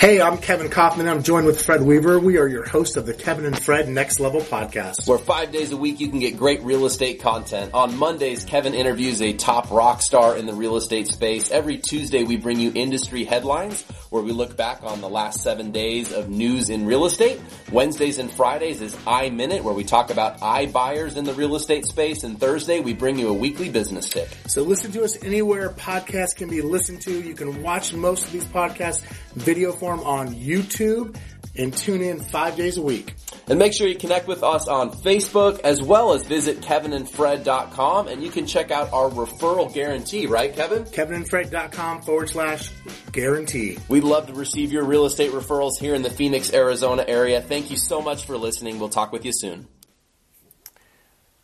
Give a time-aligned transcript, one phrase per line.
[0.00, 1.06] Hey, I'm Kevin Kaufman.
[1.08, 2.18] I'm joined with Fred Weaver.
[2.18, 5.06] We are your host of the Kevin and Fred Next Level podcast.
[5.06, 7.74] Where five days a week you can get great real estate content.
[7.74, 11.50] On Mondays, Kevin interviews a top rock star in the real estate space.
[11.50, 15.70] Every Tuesday, we bring you industry headlines where we look back on the last seven
[15.70, 17.40] days of news in real estate.
[17.72, 22.24] Wednesdays and Fridays is iMinute where we talk about iBuyers in the real estate space.
[22.24, 24.28] And Thursday, we bring you a weekly business tip.
[24.46, 27.22] So listen to us anywhere podcasts can be listened to.
[27.22, 29.00] You can watch most of these podcasts
[29.34, 31.16] video form on YouTube
[31.56, 33.14] and tune in five days a week.
[33.48, 38.22] And make sure you connect with us on Facebook as well as visit kevinandfred.com and
[38.22, 40.84] you can check out our referral guarantee, right Kevin?
[40.84, 42.70] kevinandfred.com forward slash
[43.12, 43.78] guarantee.
[43.88, 47.40] We'd love to receive your real estate referrals here in the Phoenix, Arizona area.
[47.40, 48.78] Thank you so much for listening.
[48.78, 49.66] We'll talk with you soon.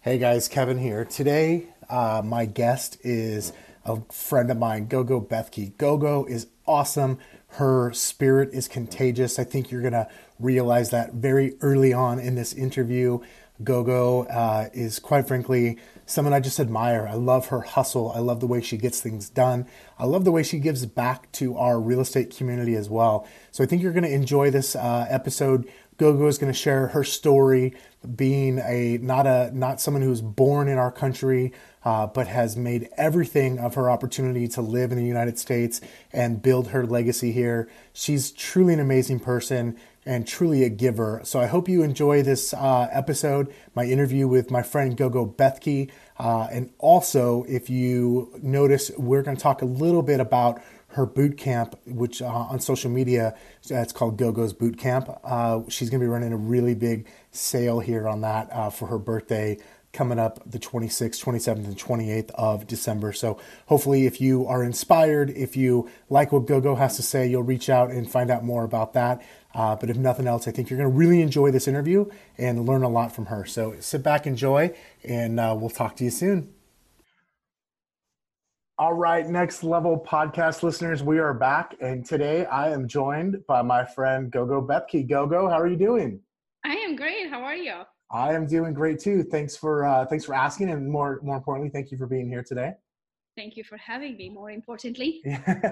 [0.01, 1.05] Hey guys, Kevin here.
[1.05, 3.53] Today, uh, my guest is
[3.85, 5.77] a friend of mine, Gogo Bethke.
[5.77, 7.19] Gogo is awesome.
[7.49, 9.39] Her spirit is contagious.
[9.39, 13.21] I think you're going to realize that very early on in this interview.
[13.65, 17.09] Gogo uh, is quite frankly someone I just admire.
[17.09, 18.13] I love her hustle.
[18.13, 19.67] I love the way she gets things done.
[19.99, 23.27] I love the way she gives back to our real estate community as well.
[23.51, 25.67] So I think you're going to enjoy this uh, episode.
[25.97, 27.75] Gogo is going to share her story,
[28.15, 31.53] being a not a not someone who was born in our country,
[31.85, 35.81] uh, but has made everything of her opportunity to live in the United States
[36.13, 37.69] and build her legacy here.
[37.93, 39.77] She's truly an amazing person
[40.07, 41.21] and truly a giver.
[41.25, 45.91] So I hope you enjoy this uh, episode, my interview with my friend Gogo Bethke.
[46.19, 50.63] Uh, and also, if you notice, we're going to talk a little bit about
[50.97, 53.37] her boot camp, which uh, on social media
[53.71, 55.11] uh, it's called Gogo's Boot Camp.
[55.23, 58.87] Uh, she's going to be running a really big sale here on that uh, for
[58.87, 59.59] her birthday
[59.93, 63.13] coming up the 26th, 27th, and 28th of December.
[63.13, 67.43] So hopefully, if you are inspired, if you like what GoGo has to say, you'll
[67.43, 69.23] reach out and find out more about that.
[69.55, 72.67] Uh, but if nothing else, I think you're going to really enjoy this interview and
[72.67, 73.45] learn a lot from her.
[73.45, 74.75] So sit back, enjoy,
[75.05, 76.56] and we'll talk to you soon.
[78.79, 83.63] All right, next level podcast listeners, we are back, and today I am joined by
[83.63, 85.09] my friend Gogo Bethke.
[85.09, 86.21] Gogo, how are you doing?
[86.63, 87.31] I am great.
[87.31, 87.73] How are you?
[88.11, 89.23] I am doing great too.
[89.23, 92.45] Thanks for uh, thanks for asking, and more more importantly, thank you for being here
[92.47, 92.73] today.
[93.35, 94.29] Thank you for having me.
[94.29, 95.23] More importantly,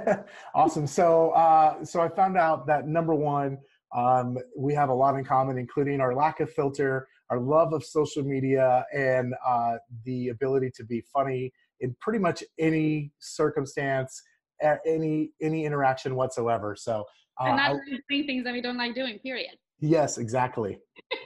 [0.55, 0.87] awesome.
[0.87, 3.59] So uh, so I found out that number one,
[3.95, 7.85] um, we have a lot in common, including our lack of filter, our love of
[7.85, 9.75] social media, and uh,
[10.07, 11.53] the ability to be funny
[11.85, 14.21] in pretty much any circumstance,
[14.63, 16.75] at any any interaction whatsoever.
[16.77, 17.05] So
[17.41, 17.77] uh, and not
[18.09, 19.19] doing things that we don't like doing.
[19.21, 19.57] Period.
[19.81, 20.79] Yes, exactly.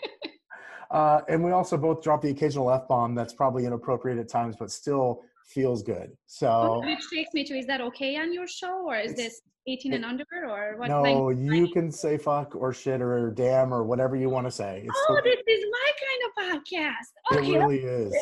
[0.91, 4.57] Uh, and we also both drop the occasional f bomb that's probably inappropriate at times,
[4.59, 6.17] but still feels good.
[6.27, 9.93] So, which takes me to is that okay on your show, or is this 18
[9.93, 10.89] and under, or what?
[10.89, 14.85] No, you can say fuck or shit or damn or whatever you want to say.
[14.87, 17.39] It's oh, this is my kind of podcast.
[17.39, 18.15] Okay, it really is.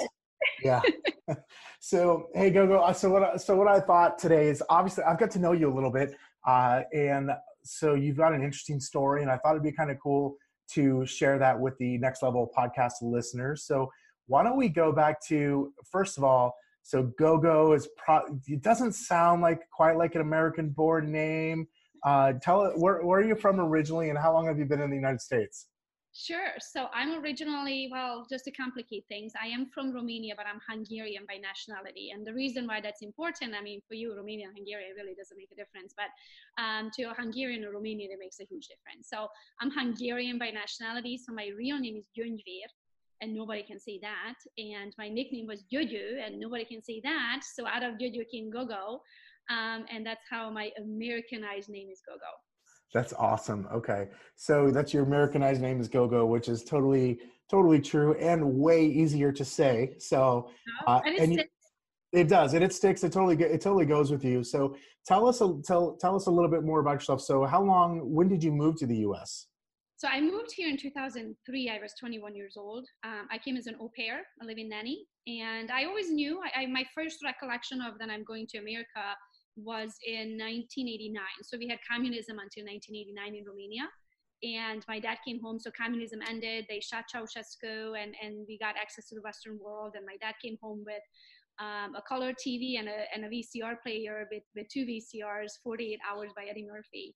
[0.63, 0.81] yeah.
[1.87, 2.81] so hey, go go.
[2.81, 3.41] Uh, so what?
[3.41, 6.17] So what I thought today is obviously I've got to know you a little bit,
[6.45, 7.31] uh, and
[7.63, 10.35] so you've got an interesting story, and I thought it'd be kind of cool
[10.73, 13.67] to share that with the next level podcast listeners.
[13.69, 13.89] So
[14.27, 18.21] why don't we go back to first of all, so GoGo is pro.
[18.49, 21.69] It doesn't sound like quite like an American born name.
[22.05, 24.81] Uh, tell it where, where are you from originally, and how long have you been
[24.81, 25.69] in the United States?
[26.19, 26.57] Sure.
[26.61, 31.27] So I'm originally, well, just to complicate things, I am from Romania, but I'm Hungarian
[31.29, 32.11] by nationality.
[32.11, 35.37] And the reason why that's important, I mean, for you, Romania and Hungary, really doesn't
[35.37, 35.93] make a difference.
[35.95, 36.09] But
[36.63, 39.11] um, to a Hungarian or Romanian, it makes a huge difference.
[39.11, 39.29] So
[39.61, 41.19] I'm Hungarian by nationality.
[41.19, 42.69] So my real name is Gyöngyvér,
[43.21, 44.37] and nobody can say that.
[44.57, 47.43] And my nickname was Gyögyö, and nobody can say that.
[47.45, 49.03] So out of Gyögyö came Gogo.
[49.51, 52.33] Um, and that's how my Americanized name is Gogo.
[52.97, 53.69] That's awesome.
[53.71, 54.09] Okay.
[54.37, 57.19] So that's your Americanized name is GoGo, which is totally,
[57.51, 59.97] totally true and way easier to say.
[59.99, 60.49] So,
[60.87, 61.45] oh, uh, and, and
[62.13, 63.05] it does, and it sticks.
[63.05, 64.43] It totally, it totally goes with you.
[64.43, 64.77] So
[65.07, 67.21] tell us, a, tell, tell us a little bit more about yourself.
[67.21, 69.49] So how long, when did you move to the U.S.?
[69.99, 71.69] So I moved here in 2003.
[71.69, 72.87] I was 21 years old.
[73.05, 76.41] Um, I came as an au pair, a living nanny, and I always knew.
[76.43, 79.15] I, I, my first recollection of that I'm going to America
[79.57, 81.25] was in 1989.
[81.43, 83.89] So we had communism until 1989 in Romania.
[84.43, 86.67] And my dad came home, so communism ended.
[86.69, 89.95] They shot Ceausescu, and, and we got access to the Western world.
[89.97, 91.03] And my dad came home with
[91.59, 95.99] um, a color TV and a, and a VCR player with, with two VCRs, 48
[96.09, 97.15] Hours by Eddie Murphy.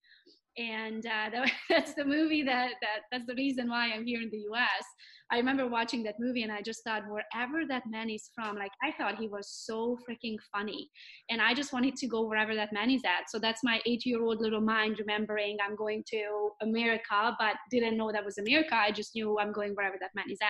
[0.60, 4.30] And uh, that, that's the movie that, that, that's the reason why I'm here in
[4.30, 4.84] the US.
[5.32, 8.72] I remember watching that movie and I just thought, wherever that man is from, like
[8.82, 10.90] I thought he was so freaking funny.
[11.30, 13.30] And I just wanted to go wherever that man is at.
[13.30, 17.96] So that's my eight year old little mind remembering I'm going to America, but didn't
[17.96, 18.74] know that was America.
[18.74, 20.48] I just knew I'm going wherever that man is at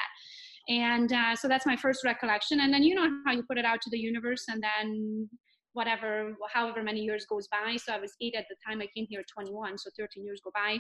[0.69, 3.65] and uh, so that's my first recollection and then you know how you put it
[3.65, 5.29] out to the universe and then
[5.72, 9.06] whatever however many years goes by so i was eight at the time i came
[9.08, 10.78] here 21 so 13 years go by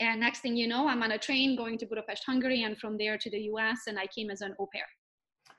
[0.00, 2.96] and next thing you know i'm on a train going to budapest hungary and from
[2.96, 4.86] there to the us and i came as an au pair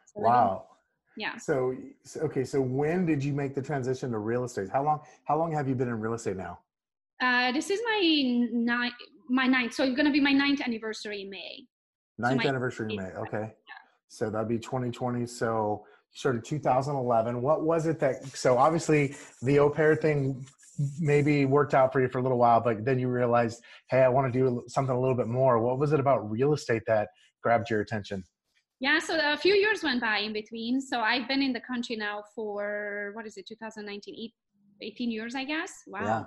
[0.06, 0.66] so wow
[1.18, 1.76] yeah so
[2.18, 5.52] okay so when did you make the transition to real estate how long how long
[5.52, 6.60] have you been in real estate now
[7.22, 8.94] uh, this is my ninth
[9.30, 11.66] my ninth so it's going to be my ninth anniversary in may
[12.18, 13.10] Ninth so anniversary in May.
[13.12, 13.42] Okay.
[13.42, 13.74] Yeah.
[14.08, 15.26] So that'd be 2020.
[15.26, 15.86] So
[16.16, 17.42] started 2011.
[17.42, 20.46] What was it that, so obviously the au pair thing
[21.00, 24.10] maybe worked out for you for a little while, but then you realized, hey, I
[24.10, 25.60] want to do something a little bit more.
[25.60, 27.10] What was it about real estate that
[27.44, 28.24] grabbed your attention?
[28.80, 30.82] Yeah, so a few years went by in between.
[30.82, 34.32] So I've been in the country now for, what is it, 2019,
[34.82, 35.84] 18 years, I guess.
[35.88, 36.00] Wow.
[36.04, 36.24] Yeah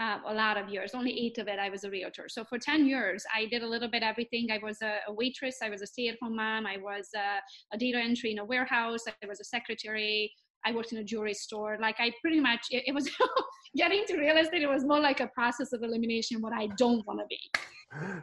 [0.00, 2.26] uh, a lot of years, only eight of it, I was a realtor.
[2.28, 4.48] So for 10 years, I did a little bit everything.
[4.50, 7.38] I was a, waitress, I was a stay at home mom, I was a,
[7.74, 10.32] a, data entry in a warehouse, I was a secretary,
[10.66, 11.78] I worked in a jewelry store.
[11.80, 13.08] Like I pretty much, it, it was
[13.76, 17.06] getting to real estate, it was more like a process of elimination, what I don't
[17.06, 17.38] want to be.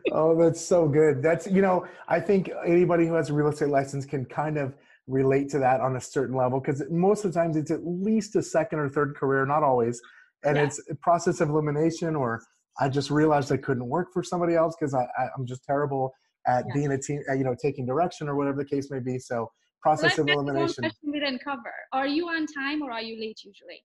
[0.12, 1.24] oh, that's so good.
[1.24, 4.74] That's, you know, I think anybody who has a real estate license can kind of
[5.08, 8.36] relate to that on a certain level because most of the times it's at least
[8.36, 10.02] a second or third career, not always
[10.44, 10.64] and yeah.
[10.64, 12.42] it's a process of elimination or
[12.80, 16.14] i just realized i couldn't work for somebody else because I, I am just terrible
[16.48, 16.74] at yeah.
[16.74, 19.20] being a team you know taking direction or whatever the case may be.
[19.20, 19.52] So
[19.82, 20.90] process well, of elimination.
[21.04, 21.74] we didn't cover.
[21.94, 23.84] Are you on time or are you late usually?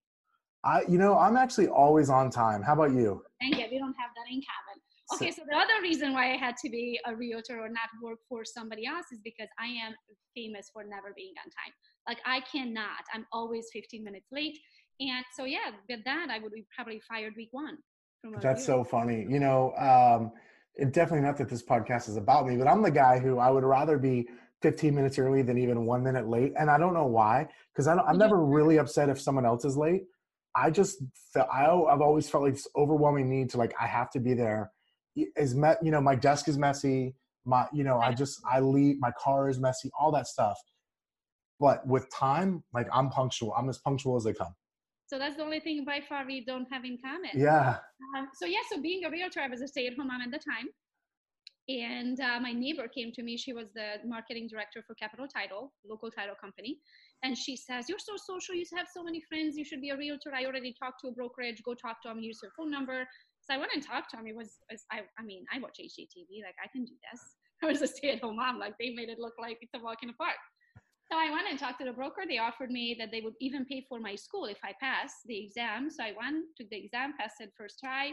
[0.64, 2.62] I you know i'm actually always on time.
[2.62, 3.22] How about you?
[3.40, 3.66] Thank you.
[3.70, 4.82] We don't have that in common
[5.14, 7.88] okay so, so the other reason why i had to be a realtor or not
[8.02, 9.94] work for somebody else is because i am
[10.34, 11.72] famous for never being on time.
[12.08, 13.02] Like i cannot.
[13.14, 14.58] I'm always 15 minutes late
[15.00, 17.78] and so, yeah, with that, I would be probably fired week one.
[18.40, 19.26] That's so funny.
[19.28, 20.32] You know, um,
[20.74, 23.50] it definitely not that this podcast is about me, but I'm the guy who I
[23.50, 24.28] would rather be
[24.62, 26.52] 15 minutes early than even one minute late.
[26.58, 30.04] And I don't know why, because I'm never really upset if someone else is late.
[30.54, 31.02] I just
[31.32, 34.34] felt, I, I've always felt like this overwhelming need to like, I have to be
[34.34, 34.70] there.
[35.36, 37.14] Is met, you know, my desk is messy.
[37.44, 40.58] My, you know, I just, I leave, my car is messy, all that stuff.
[41.60, 43.54] But with time, like I'm punctual.
[43.56, 44.54] I'm as punctual as they come.
[45.06, 47.30] So that's the only thing by far we don't have in common.
[47.34, 47.78] Yeah.
[48.16, 50.66] Um, so yeah, so being a realtor, I was a stay-at-home mom at the time,
[51.68, 53.36] and uh, my neighbor came to me.
[53.36, 56.78] She was the marketing director for Capital Title, local title company,
[57.22, 58.54] and she says, "You're so social.
[58.54, 59.56] You have so many friends.
[59.56, 60.34] You should be a realtor.
[60.34, 61.62] I already talked to a brokerage.
[61.64, 62.18] Go talk to him.
[62.18, 63.06] Use your phone number."
[63.46, 64.26] So I went and talked to him.
[64.26, 64.58] It was,
[64.90, 66.42] I, I mean, I watch HGTV.
[66.42, 67.22] Like I can do this.
[67.62, 68.58] I was a stay-at-home mom.
[68.58, 70.36] Like they made it look like it's a walk in the park.
[71.10, 72.22] So I went and talked to the broker.
[72.28, 75.38] They offered me that they would even pay for my school if I passed the
[75.38, 75.88] exam.
[75.88, 78.10] So I went, took the exam, passed it first try.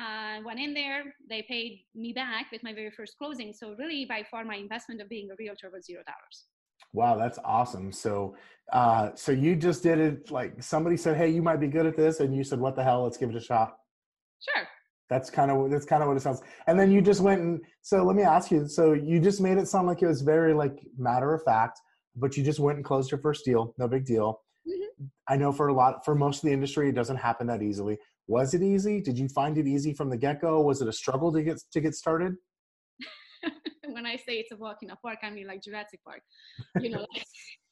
[0.00, 1.02] Uh, went in there.
[1.28, 3.52] They paid me back with my very first closing.
[3.52, 6.44] So really, by far, my investment of being a realtor was zero dollars.
[6.92, 7.90] Wow, that's awesome.
[7.90, 8.36] So,
[8.72, 11.96] uh, so you just did it like somebody said, "Hey, you might be good at
[11.96, 13.02] this," and you said, "What the hell?
[13.02, 13.76] Let's give it a shot."
[14.40, 14.64] Sure.
[15.10, 16.42] That's kind of that's kind of what it sounds.
[16.68, 18.68] And then you just went and so let me ask you.
[18.68, 21.80] So you just made it sound like it was very like matter of fact
[22.18, 23.74] but you just went and closed your first deal.
[23.78, 24.40] No big deal.
[24.66, 25.04] Mm-hmm.
[25.28, 27.98] I know for a lot, for most of the industry, it doesn't happen that easily.
[28.26, 29.00] Was it easy?
[29.00, 30.60] Did you find it easy from the get go?
[30.60, 32.34] Was it a struggle to get to get started?
[33.90, 36.20] when I say it's a walk in a park, I mean like Jurassic Park.
[36.80, 37.24] You know, like,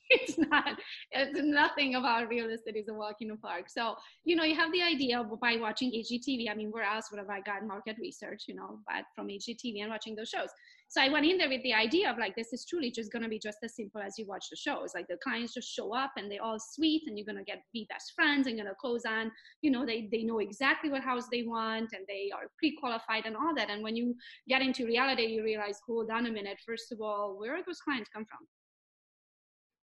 [0.11, 0.78] it's not
[1.11, 4.54] it's nothing about real estate is a walk in the park so you know you
[4.54, 7.97] have the idea by watching hgtv i mean where else would have i got market
[8.00, 10.49] research you know but from hgtv and watching those shows
[10.88, 13.23] so i went in there with the idea of like this is truly just going
[13.23, 15.95] to be just as simple as you watch the shows like the clients just show
[15.95, 18.64] up and they're all sweet and you're going to get be best friends and you're
[18.64, 19.31] going to close on
[19.62, 23.37] you know they, they know exactly what house they want and they are pre-qualified and
[23.37, 24.14] all that and when you
[24.49, 28.11] get into reality you realize hold on a minute first of all where those clients
[28.12, 28.47] come from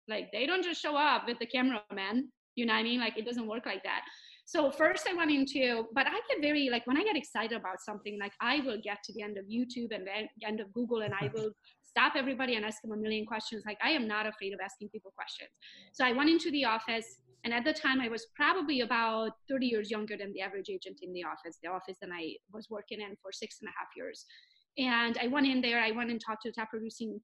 [0.08, 2.30] like they don't just show up with the cameraman.
[2.54, 3.00] You know what I mean?
[3.00, 4.02] Like it doesn't work like that.
[4.52, 7.80] So first I went into, but I get very like when I get excited about
[7.80, 11.00] something, like I will get to the end of YouTube and the end of Google,
[11.00, 13.62] and I will stop everybody and ask them a million questions.
[13.64, 15.48] Like I am not afraid of asking people questions.
[15.94, 17.06] So I went into the office,
[17.44, 20.98] and at the time I was probably about 30 years younger than the average agent
[21.00, 23.88] in the office, the office that I was working in for six and a half
[23.96, 24.26] years.
[24.76, 25.80] And I went in there.
[25.80, 27.18] I went and talked to the top producing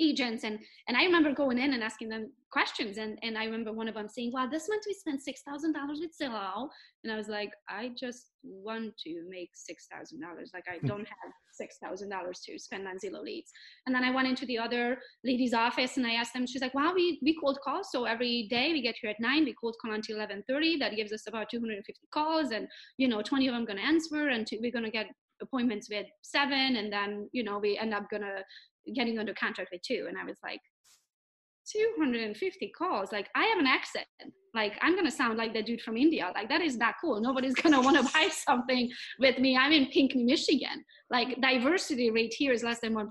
[0.00, 0.58] agents and
[0.88, 3.94] and i remember going in and asking them questions and and i remember one of
[3.94, 6.68] them saying well this month we spent $6000 with zillow
[7.04, 10.20] and i was like i just want to make $6000
[10.54, 10.86] like i hmm.
[10.86, 13.50] don't have $6000 to spend on zillow leads
[13.86, 16.74] and then i went into the other lady's office and i asked them she's like
[16.74, 19.76] wow we we cold call so every day we get here at 9 we cold
[19.80, 23.64] call until 11.30 that gives us about 250 calls and you know 20 of them
[23.64, 25.06] going to answer and we we're going to get
[25.42, 28.42] appointments with seven and then you know we end up gonna
[28.94, 30.60] getting under contract with two and i was like
[31.70, 34.06] 250 calls like i have an accent.
[34.54, 36.30] Like i'm gonna sound like the dude from india.
[36.34, 37.20] Like that is not cool.
[37.20, 39.56] Nobody's gonna want to buy something with me.
[39.56, 40.84] I'm in pinckney michigan.
[41.10, 43.06] Like diversity rate here is less than 1%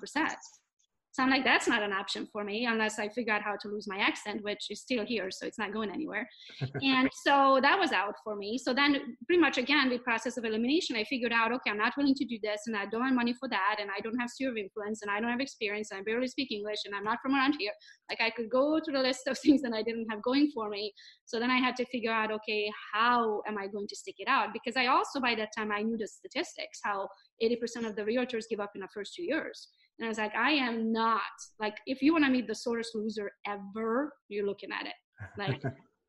[1.11, 3.67] so I'm like, that's not an option for me unless I figure out how to
[3.67, 6.27] lose my accent, which is still here, so it's not going anywhere.
[6.81, 8.57] and so that was out for me.
[8.57, 11.97] So then, pretty much again, the process of elimination, I figured out, okay, I'm not
[11.97, 14.29] willing to do this, and I don't have money for that, and I don't have
[14.29, 17.03] sphere of influence, and I don't have experience, and I barely speak English, and I'm
[17.03, 17.73] not from around here.
[18.09, 20.69] Like I could go through the list of things that I didn't have going for
[20.69, 20.93] me.
[21.25, 24.29] So then I had to figure out, okay, how am I going to stick it
[24.29, 24.49] out?
[24.53, 27.09] Because I also by that time I knew the statistics, how
[27.43, 29.67] 80% of the realtors give up in the first two years.
[30.01, 31.21] And I was like, I am not
[31.59, 34.93] like, if you want to meet the sorest loser ever, you're looking at it.
[35.37, 35.61] Like,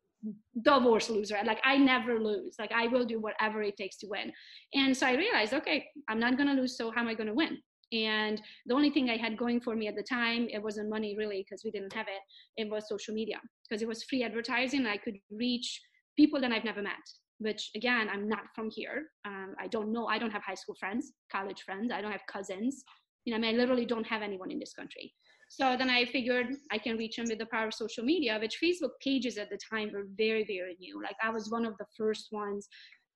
[0.62, 1.36] divorce loser.
[1.44, 2.54] Like, I never lose.
[2.58, 4.32] Like, I will do whatever it takes to win.
[4.72, 6.74] And so I realized, okay, I'm not going to lose.
[6.74, 7.58] So how am I going to win?
[7.92, 11.14] And the only thing I had going for me at the time, it wasn't money
[11.18, 12.22] really, because we didn't have it.
[12.62, 14.86] It was social media, because it was free advertising.
[14.86, 15.82] I could reach
[16.16, 16.96] people that I've never met
[17.38, 20.76] which again i'm not from here um, i don't know i don't have high school
[20.78, 22.84] friends college friends i don't have cousins
[23.24, 25.12] you know, I mean, I literally don't have anyone in this country.
[25.48, 28.58] So then I figured I can reach them with the power of social media, which
[28.62, 31.02] Facebook pages at the time were very, very new.
[31.02, 32.68] Like I was one of the first ones,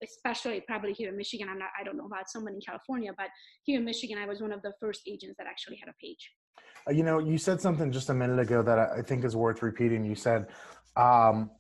[0.03, 1.49] especially probably here in Michigan.
[1.49, 3.29] I'm not, I don't know about someone in California, but
[3.63, 6.31] here in Michigan, I was one of the first agents that actually had a page.
[6.87, 9.63] Uh, you know, you said something just a minute ago that I think is worth
[9.63, 10.05] repeating.
[10.05, 10.49] You said,
[10.97, 11.51] um,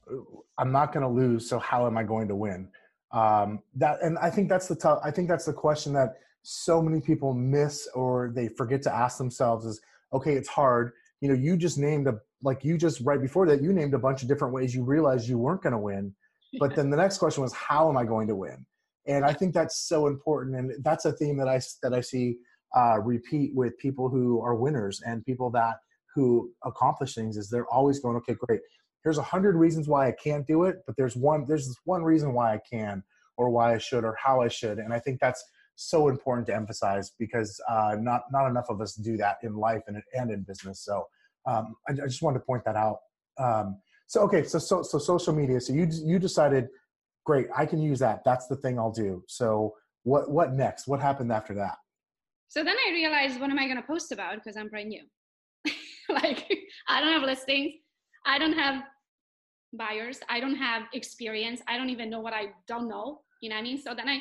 [0.58, 2.68] "I'm not going to lose, so how am I going to win?"
[3.12, 5.00] Um, that, and I think that's the tough.
[5.02, 6.16] I think that's the question that
[6.48, 9.80] so many people miss or they forget to ask themselves is
[10.12, 10.92] okay it's hard.
[11.20, 13.98] You know you just named a like you just right before that you named a
[13.98, 16.14] bunch of different ways you realized you weren't going to win
[16.60, 18.64] but then the next question was how am i going to win?
[19.06, 22.36] And i think that's so important and that's a theme that i that i see
[22.76, 25.76] uh, repeat with people who are winners and people that
[26.14, 28.60] who accomplish things is they're always going okay great.
[29.02, 32.04] Here's a hundred reasons why i can't do it but there's one there's this one
[32.04, 33.02] reason why i can
[33.36, 34.78] or why i should or how i should.
[34.78, 35.44] And i think that's
[35.76, 39.82] so important to emphasize because uh, not not enough of us do that in life
[39.86, 40.80] and, and in business.
[40.80, 41.06] So
[41.46, 42.98] um, I, I, just wanted to point that out.
[43.38, 45.60] Um, so okay, so so so social media.
[45.60, 46.68] So you you decided,
[47.24, 48.22] great, I can use that.
[48.24, 49.22] That's the thing I'll do.
[49.28, 50.88] So what what next?
[50.88, 51.76] What happened after that?
[52.48, 54.36] So then I realized, what am I going to post about?
[54.36, 55.02] Because I'm brand new.
[56.08, 56.50] like
[56.88, 57.74] I don't have listings.
[58.24, 58.82] I don't have
[59.72, 60.20] buyers.
[60.28, 61.60] I don't have experience.
[61.68, 63.20] I don't even know what I don't know.
[63.42, 63.78] You know what I mean?
[63.78, 64.20] So then I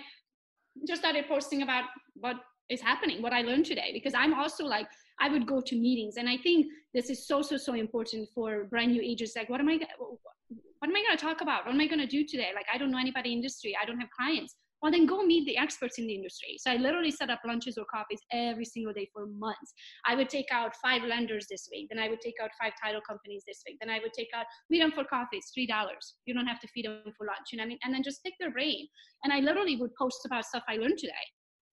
[0.87, 2.37] just started posting about what
[2.69, 4.87] is happening, what I learned today, because I'm also like,
[5.19, 6.17] I would go to meetings.
[6.17, 9.35] And I think this is so, so, so important for brand new agents.
[9.35, 11.65] Like, what am I, what am I going to talk about?
[11.65, 12.49] What am I going to do today?
[12.53, 13.77] Like, I don't know anybody in industry.
[13.81, 16.57] I don't have clients well then go meet the experts in the industry.
[16.59, 19.73] So i literally set up lunches or coffees every single day for months.
[20.05, 23.01] I would take out five lenders this week then i would take out five title
[23.09, 26.13] companies this week then i would take out meet them for coffees three dollars.
[26.27, 27.79] You don't have to feed them for lunch you know what i mean?
[27.83, 28.87] And then just pick their brain.
[29.23, 31.25] And i literally would post about stuff i learned today.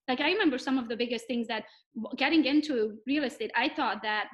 [0.09, 1.65] Like i remember some of the biggest things that
[2.17, 4.29] getting into real estate i thought that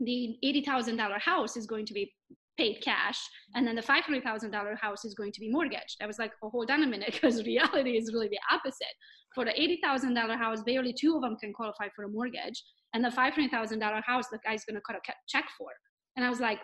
[0.00, 2.10] the $80,000 house is going to be
[2.58, 3.18] paid cash
[3.54, 5.96] and then the $500,000 house is going to be mortgaged.
[6.02, 8.94] I was like, oh, hold on a minute because reality is really the opposite.
[9.34, 12.62] For the $80,000 house, barely two of them can qualify for a mortgage.
[12.94, 15.68] And the $500,000 house, the guy's going to cut a check for.
[16.16, 16.58] And I was like,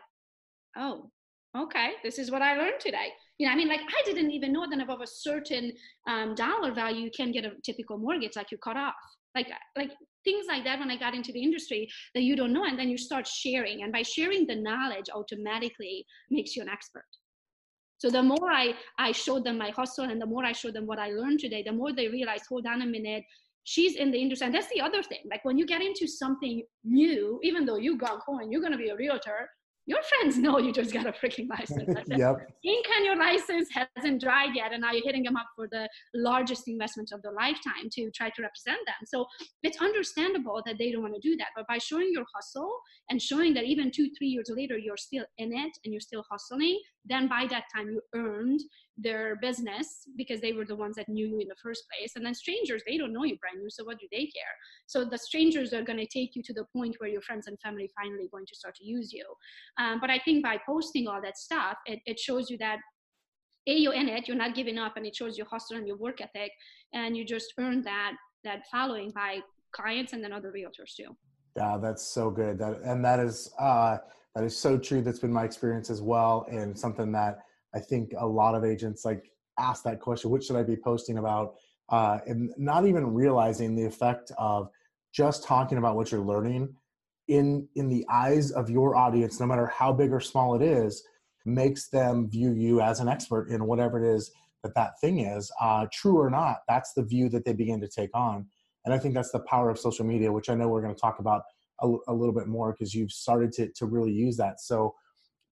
[0.76, 1.10] oh,
[1.56, 3.08] okay, this is what I learned today.
[3.38, 5.72] You know, I mean, like I didn't even know that above a certain
[6.08, 8.94] um, dollar value, you can get a typical mortgage like you cut off.
[9.34, 9.90] Like, like
[10.24, 12.88] things like that when I got into the industry that you don't know, and then
[12.88, 17.06] you start sharing, and by sharing the knowledge, automatically makes you an expert.
[17.98, 20.86] So the more I I showed them my hustle, and the more I showed them
[20.86, 23.24] what I learned today, the more they realize, hold on a minute,
[23.64, 25.20] she's in the industry, and that's the other thing.
[25.30, 28.78] Like when you get into something new, even though you got going, you're going to
[28.78, 29.48] be a realtor
[29.86, 31.94] your friends know you just got a freaking license.
[32.08, 32.36] yep.
[32.64, 35.88] Ink on your license hasn't dried yet, and now you're hitting them up for the
[36.14, 38.94] largest investment of their lifetime to try to represent them.
[39.06, 39.26] So
[39.62, 41.48] it's understandable that they don't want to do that.
[41.54, 42.72] But by showing your hustle
[43.10, 46.24] and showing that even two, three years later you're still in it and you're still
[46.30, 48.60] hustling, then by that time you earned
[48.96, 52.12] their business because they were the ones that knew you in the first place.
[52.16, 54.54] And then strangers they don't know you brand new so what do they care?
[54.86, 57.58] So the strangers are going to take you to the point where your friends and
[57.60, 59.24] family finally going to start to use you.
[59.78, 62.78] Um, but i think by posting all that stuff it, it shows you that
[63.66, 65.96] a you're in it you're not giving up and it shows your hustle and your
[65.96, 66.52] work ethic
[66.92, 68.12] and you just earn that
[68.44, 69.38] that following by
[69.72, 71.16] clients and then other realtors too.
[71.56, 72.58] Yeah that's so good.
[72.58, 73.98] That and that is uh
[74.34, 75.00] that is so true.
[75.00, 77.38] That's been my experience as well and something that
[77.74, 81.18] i think a lot of agents like ask that question what should i be posting
[81.18, 81.54] about?
[81.88, 84.68] Uh and not even realizing the effect of
[85.12, 86.74] just talking about what you're learning
[87.28, 91.04] in in the eyes of your audience no matter how big or small it is
[91.46, 94.30] makes them view you as an expert in whatever it is
[94.62, 95.52] that that thing is.
[95.60, 98.46] Uh, true or not that's the view that they begin to take on.
[98.84, 101.00] And i think that's the power of social media which i know we're going to
[101.00, 101.42] talk about
[101.80, 104.60] a, a little bit more because you've started to, to really use that.
[104.60, 104.94] So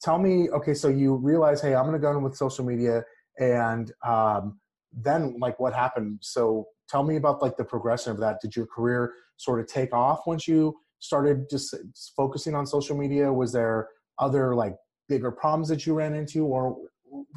[0.02, 3.04] tell me okay so you realize hey i'm going to go in with social media
[3.38, 4.58] and um,
[4.92, 6.18] then like what happened?
[6.20, 8.40] So tell me about like the progression of that.
[8.40, 11.74] Did your career sort of take off once you started just
[12.16, 13.32] focusing on social media?
[13.32, 13.88] Was there
[14.18, 14.74] other like
[15.08, 16.44] bigger problems that you ran into?
[16.44, 16.76] Or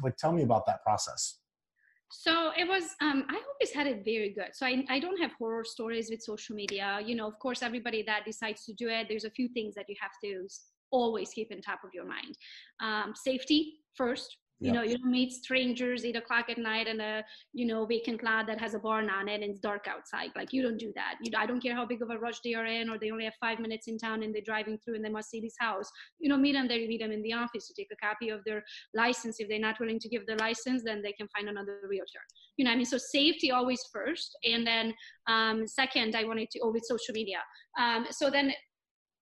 [0.02, 1.38] like tell me about that process
[2.10, 4.50] so it was um, i always had it very good.
[4.52, 7.00] So I, I don't have horror stories with social media.
[7.04, 9.86] You know of course everybody that decides to do it there's a few things that
[9.88, 10.46] you have to
[10.90, 12.36] always keep in top of your mind.
[12.80, 17.22] Um, safety first you know, you don't meet strangers eight o'clock at night in a
[17.52, 20.30] you know vacant lot that has a barn on it and it's dark outside.
[20.34, 21.16] Like you don't do that.
[21.22, 23.24] You, I don't care how big of a rush they are in, or they only
[23.24, 25.90] have five minutes in town and they're driving through and they must see this house.
[26.18, 26.78] You know, meet them there.
[26.78, 29.40] You meet them in the office to take a copy of their license.
[29.40, 32.20] If they're not willing to give their license, then they can find another realtor.
[32.56, 34.94] You know, I mean, so safety always first, and then
[35.26, 36.60] um, second, I wanted to.
[36.62, 37.38] Oh, with social media.
[37.78, 38.52] Um, so then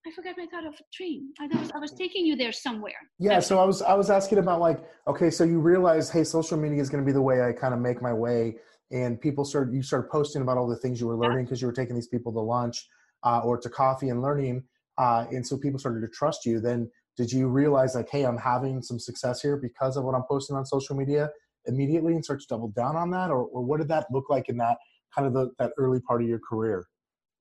[0.07, 1.33] I forgot my thought of a dream.
[1.39, 2.93] I was I was taking you there somewhere.
[3.17, 6.57] Yeah, so I was I was asking about like okay, so you realize hey, social
[6.57, 8.57] media is going to be the way I kind of make my way,
[8.91, 11.65] and people started you started posting about all the things you were learning because yeah.
[11.65, 12.87] you were taking these people to lunch
[13.23, 14.63] uh, or to coffee and learning,
[14.99, 16.59] uh, and so people started to trust you.
[16.59, 20.25] Then did you realize like hey, I'm having some success here because of what I'm
[20.29, 21.31] posting on social media
[21.65, 24.49] immediately and start to double down on that, or, or what did that look like
[24.49, 24.77] in that
[25.15, 26.85] kind of the, that early part of your career?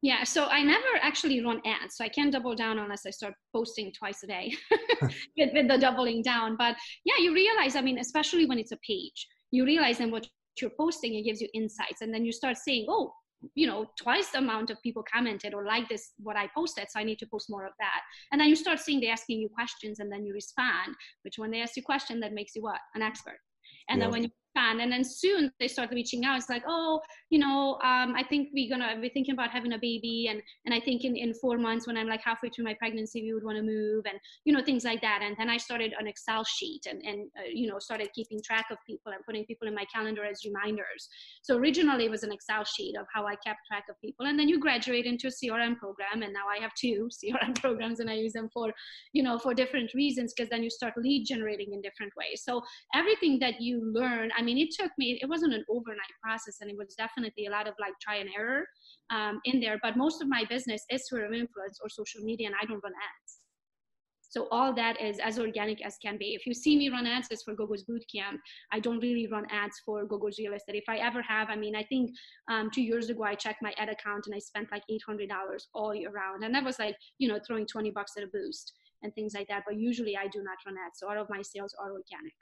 [0.05, 3.33] Yeah, so I never actually run ads, so I can't double down unless I start
[3.55, 4.53] posting twice a day
[5.01, 6.59] with, with, the doubling down.
[6.59, 10.27] But yeah, you realize, I mean, especially when it's a page, you realize then what
[10.61, 12.03] you're posting, it gives you insights.
[12.03, 13.15] And then you start saying, oh,
[13.55, 17.01] you know, twice the amount of people commented or like this, what I posted, so
[17.01, 18.03] I need to post more of that.
[18.31, 21.51] And then you start seeing they asking you questions and then you respond, which when
[21.51, 22.81] they ask you a question, that makes you what?
[22.95, 23.39] An expert.
[23.89, 24.05] And yeah.
[24.05, 26.39] then when you and then soon they start reaching out.
[26.39, 29.79] It's like oh you know um, i think we're gonna we're thinking about having a
[29.79, 30.29] baby.
[30.31, 33.23] And and i think in, in four months when i'm like halfway through my pregnancy
[33.23, 35.21] we would want to move and you know things like that.
[35.23, 38.67] And then i started an excel sheet and and uh, you know started keeping track
[38.71, 41.09] of people and putting people in my calendar as reminders.
[41.43, 44.27] So originally it was an excel sheet of how i kept track of people.
[44.27, 46.23] And then you graduate into a crm program.
[46.23, 48.73] And now i have two crm programs and i use them for
[49.13, 52.43] you know for different reasons because then you start lead generating in different ways.
[52.45, 52.63] So
[52.95, 56.71] everything that you learn i mean, it took me, it wasn't an overnight process and
[56.71, 58.65] it was definitely a lot of like try and error
[59.11, 59.79] um, in there.
[59.83, 62.93] But most of my business is through influence or social media and I don't run
[62.93, 63.41] ads.
[64.35, 66.35] So all that is as organic as can be.
[66.35, 68.39] If you see me run ads, it's for Gogo's Bootcamp.
[68.73, 70.75] I don't really run ads for Gogo's Real Estate.
[70.75, 72.11] If I ever have, I mean, I think
[72.51, 75.29] um, two years ago I checked my ad account and I spent like $800
[75.73, 76.43] all year round.
[76.43, 78.73] And that was like, you know, throwing 20 bucks at a boost
[79.05, 79.63] and things like that.
[79.69, 80.99] But usually I do not run ads.
[80.99, 82.35] So all of my sales are organic.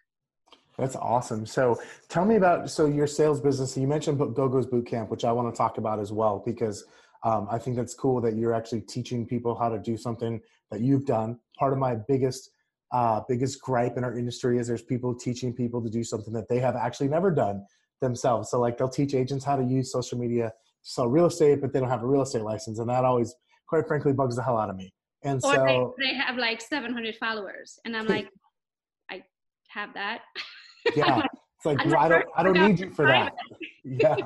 [0.78, 1.44] That's awesome.
[1.46, 3.76] So tell me about so your sales business.
[3.76, 6.84] You mentioned GoGo's Bootcamp, which I want to talk about as well because
[7.24, 10.80] um, I think that's cool that you're actually teaching people how to do something that
[10.80, 11.38] you've done.
[11.58, 12.50] Part of my biggest
[12.92, 16.48] uh, biggest gripe in our industry is there's people teaching people to do something that
[16.48, 17.64] they have actually never done
[18.00, 18.50] themselves.
[18.50, 21.72] So like they'll teach agents how to use social media to sell real estate, but
[21.72, 23.34] they don't have a real estate license, and that always,
[23.66, 24.92] quite frankly, bugs the hell out of me.
[25.24, 28.28] And or so they, they have like 700 followers, and I'm like,
[29.72, 30.22] have that.
[30.96, 31.22] yeah.
[31.56, 33.34] It's like well, i don't i don't need you for that.
[33.84, 34.16] yeah.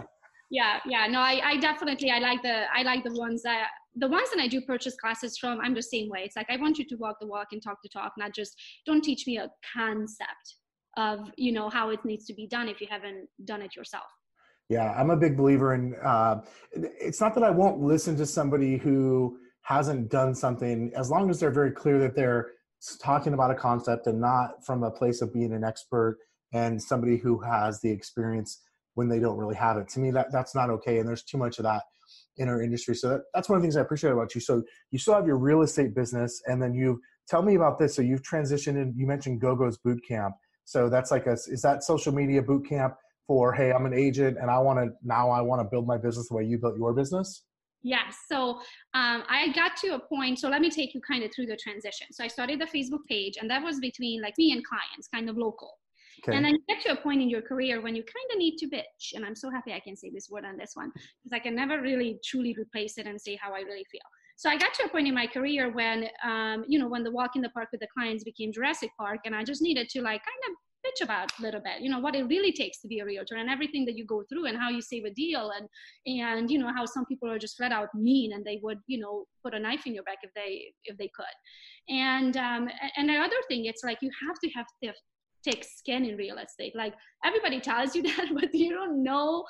[0.51, 1.07] Yeah yeah.
[1.07, 4.41] No I, I definitely i like the i like the ones that the ones that
[4.41, 6.21] i do purchase classes from i'm the same way.
[6.25, 8.57] It's like i want you to walk the walk and talk the talk not just
[8.87, 10.47] don't teach me a concept
[10.97, 14.07] of you know how it needs to be done if you haven't done it yourself.
[14.69, 16.41] Yeah i'm a big believer in uh,
[16.73, 21.41] it's not that i won't listen to somebody who hasn't done something as long as
[21.41, 22.53] they're very clear that they're
[23.03, 26.19] talking about a concept and not from a place of being an expert
[26.53, 28.63] and somebody who has the experience
[28.95, 29.89] when they don't really have it.
[29.91, 31.83] To me, that that's not okay, and there's too much of that
[32.39, 32.95] in our industry.
[32.95, 34.41] So that, that's one of the things I appreciate about you.
[34.41, 37.95] So you still have your real estate business, and then you tell me about this.
[37.95, 40.35] So you've transitioned, and you mentioned GoGo's Boot Camp.
[40.65, 42.95] So that's like a is that social media boot camp
[43.27, 45.99] for hey, I'm an agent and I want to now I want to build my
[45.99, 47.45] business the way you built your business?
[47.87, 48.57] Yeah, so
[48.95, 50.41] um, I got to a point.
[50.41, 52.09] So let me take you kind of through the transition.
[52.11, 55.31] So I started the Facebook page, and that was between like me and clients, kind
[55.31, 55.71] of local.
[56.21, 56.37] Okay.
[56.37, 58.57] And then you get to a point in your career when you kind of need
[58.57, 59.15] to bitch.
[59.15, 61.55] And I'm so happy I can say this word on this one because I can
[61.55, 64.01] never really truly replace it and say how I really feel.
[64.37, 67.13] So I got to a point in my career when, um, you know, when the
[67.13, 70.03] walk in the park with the clients became Jurassic Park, and I just needed to
[70.03, 72.89] like kind of bitch about a little bit you know what it really takes to
[72.89, 75.53] be a realtor and everything that you go through and how you save a deal
[75.57, 75.69] and
[76.07, 78.99] and you know how some people are just flat out mean and they would you
[78.99, 81.37] know put a knife in your back if they if they could.
[81.95, 84.91] And um and the other thing it's like you have to have the
[85.45, 86.75] thick skin in real estate.
[86.75, 86.95] Like
[87.25, 89.45] everybody tells you that but you don't know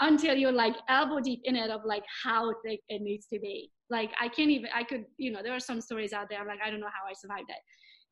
[0.00, 3.70] until you're like elbow deep in it of like how thick it needs to be.
[3.90, 6.46] Like i can't even i could you know there are some stories out there I'm
[6.46, 7.62] like i don't know how i survived it.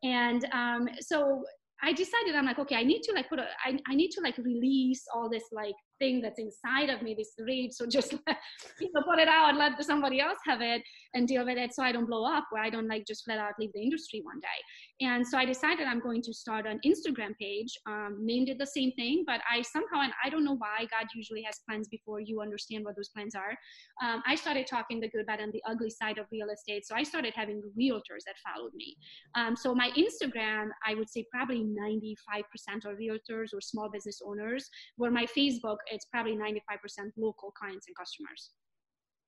[0.03, 1.45] And um, so
[1.83, 4.21] I decided I'm like, okay, I need to like put a, I, I need to
[4.21, 7.73] like release all this like thing that's inside of me, this rage.
[7.73, 8.13] So just
[8.81, 10.83] you know, put it out, let somebody else have it
[11.15, 13.39] and deal with it so I don't blow up where I don't like just flat
[13.39, 15.07] out leave the industry one day.
[15.07, 18.67] And so I decided I'm going to start an Instagram page, um, named it the
[18.67, 22.21] same thing, but I somehow, and I don't know why God usually has plans before
[22.21, 23.57] you understand what those plans are.
[24.03, 26.87] Um, I started talking the good, bad, and the ugly side of real estate.
[26.87, 28.97] So I started having realtors that followed me.
[29.35, 32.45] Um, so my Instagram, I would say probably 95%
[32.87, 37.97] are realtors or small business owners, where my Facebook, it's probably 95% local clients and
[37.97, 38.51] customers.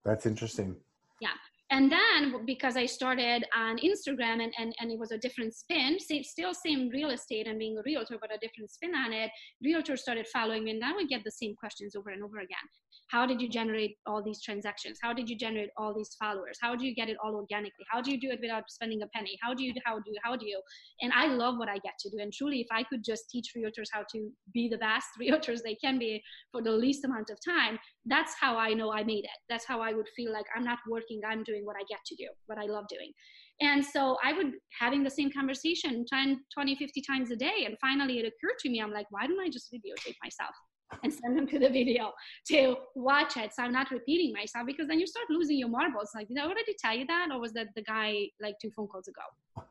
[0.04, 0.76] That's interesting.
[1.20, 1.28] Yeah.
[1.72, 5.96] And then because I started on Instagram and, and, and it was a different spin,
[5.98, 9.30] still same real estate and being a realtor, but a different spin on it,
[9.66, 12.66] realtors started following me and I would get the same questions over and over again.
[13.08, 14.98] How did you generate all these transactions?
[15.02, 16.58] How did you generate all these followers?
[16.60, 17.86] How do you get it all organically?
[17.90, 19.38] How do you do it without spending a penny?
[19.42, 20.60] How do you how do you how do you?
[21.00, 23.52] And i love what i get to do and truly if i could just teach
[23.56, 27.38] realtors how to be the best realtors they can be for the least amount of
[27.44, 30.64] time that's how i know i made it that's how i would feel like i'm
[30.64, 33.12] not working i'm doing what i get to do what i love doing
[33.60, 37.76] and so i would having the same conversation 10 20 50 times a day and
[37.80, 40.54] finally it occurred to me i'm like why don't i just videotape myself
[41.02, 42.12] and send them to the video
[42.48, 43.52] to watch it.
[43.54, 46.10] So I'm not repeating myself because then you start losing your marbles.
[46.14, 47.28] Like, did I already tell you that?
[47.32, 49.66] Or was that the guy like two phone calls ago?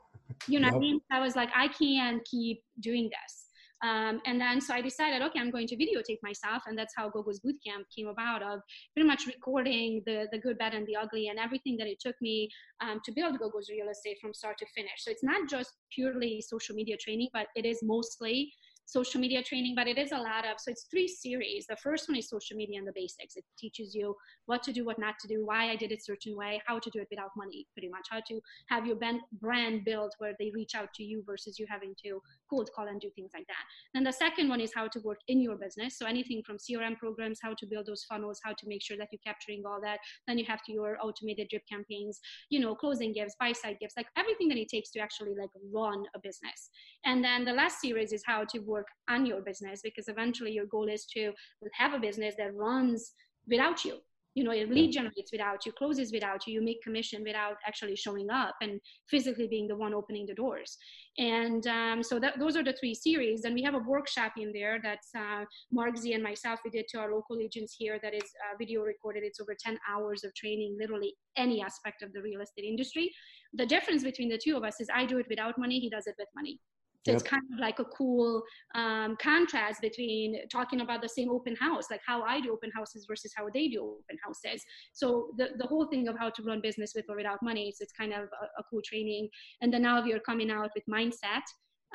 [0.48, 0.74] You know yep.
[0.74, 1.02] what I mean?
[1.12, 3.51] I was like, I can't keep doing this.
[3.84, 7.10] Um, and then so I decided, okay, I'm going to videotape myself, and that's how
[7.10, 8.44] Gogo's Bootcamp came about.
[8.44, 8.60] Of
[8.94, 12.16] pretty much recording the the good, bad, and the ugly, and everything that it took
[12.22, 12.50] me
[12.82, 15.00] um, to build Gogo's real estate from start to finish.
[15.00, 18.52] So it's not just purely social media training, but it is mostly
[18.92, 21.66] social media training, but it is a lot of, so it's three series.
[21.66, 23.38] The first one is social media and the basics.
[23.38, 24.16] It teaches you
[24.48, 26.90] what to do, what not to do, why I did it certain way, how to
[26.90, 28.98] do it without money, pretty much, how to have your
[29.40, 33.00] brand built where they reach out to you versus you having to cold call and
[33.00, 33.64] do things like that.
[33.94, 35.98] Then the second one is how to work in your business.
[35.98, 39.08] So anything from CRM programs, how to build those funnels, how to make sure that
[39.12, 40.00] you're capturing all that.
[40.28, 43.94] Then you have to your automated drip campaigns, you know, closing gifts, buy side gifts,
[43.96, 46.70] like everything that it takes to actually like run a business.
[47.06, 50.66] And then the last series is how to work on your business because eventually your
[50.66, 51.32] goal is to
[51.74, 53.14] have a business that runs
[53.48, 53.98] without you.
[54.34, 57.98] You know it lead generates without you closes without you you make commission without actually
[57.98, 60.78] showing up and physically being the one opening the doors.
[61.18, 63.44] And um, so that, those are the three series.
[63.44, 66.88] And we have a workshop in there that's uh, mark z and myself we did
[66.92, 69.24] to our local agents here that is uh, video recorded.
[69.26, 73.12] It's over 10 hours of training literally any aspect of the real estate industry.
[73.54, 76.08] The difference between the two of us is i do it without money he does
[76.08, 76.60] it with money
[77.04, 77.20] so yep.
[77.20, 78.44] it's kind of like a cool
[78.76, 83.06] um, contrast between talking about the same open house, like how I do open houses
[83.08, 84.64] versus how they do open houses.
[84.94, 87.82] So the, the whole thing of how to run business with or without money, so
[87.82, 89.30] it's kind of a, a cool training.
[89.62, 91.42] And then now you're coming out with mindset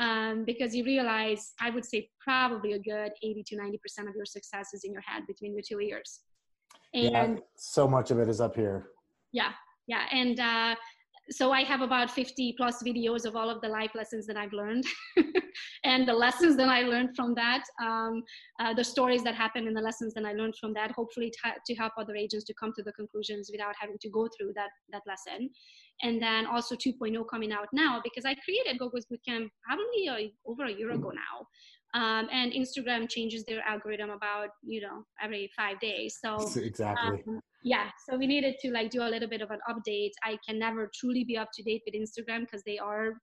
[0.01, 4.27] um, because you realize, I would say probably a good 80 to 90% of your
[4.27, 6.21] success is in your head between your two ears.
[6.95, 8.89] And yeah, so much of it is up here.
[9.33, 9.53] Yeah.
[9.87, 10.07] Yeah.
[10.11, 10.75] And uh,
[11.31, 14.53] so I have about 50 plus videos of all of the life lessons that I've
[14.53, 14.85] learned
[15.85, 18.23] and the lessons that I learned from that, um,
[18.61, 21.51] uh, the stories that happened and the lessons that I learned from that, hopefully t-
[21.67, 24.71] to help other agents to come to the conclusions without having to go through that,
[24.93, 25.51] that lesson.
[26.03, 30.67] And then also 2.0 coming out now because I created Gogo's Bootcamp probably a, over
[30.67, 31.47] a year ago now.
[31.95, 36.19] Um, and Instagram changes their algorithm about you know every five days.
[36.23, 37.23] So exactly.
[37.27, 40.13] Um, yeah, so we needed to like do a little bit of an update.
[40.23, 43.15] I can never truly be up to date with Instagram because they are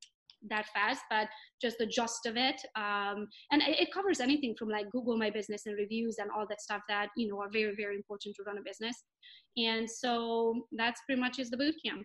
[0.50, 1.30] that fast, but
[1.62, 2.60] just the gist of it.
[2.76, 6.46] Um, and it, it, covers anything from like Google My Business and reviews and all
[6.50, 9.06] that stuff that, you know, are very, very important to run a business.
[9.56, 12.04] And so that's pretty much is the boot camp.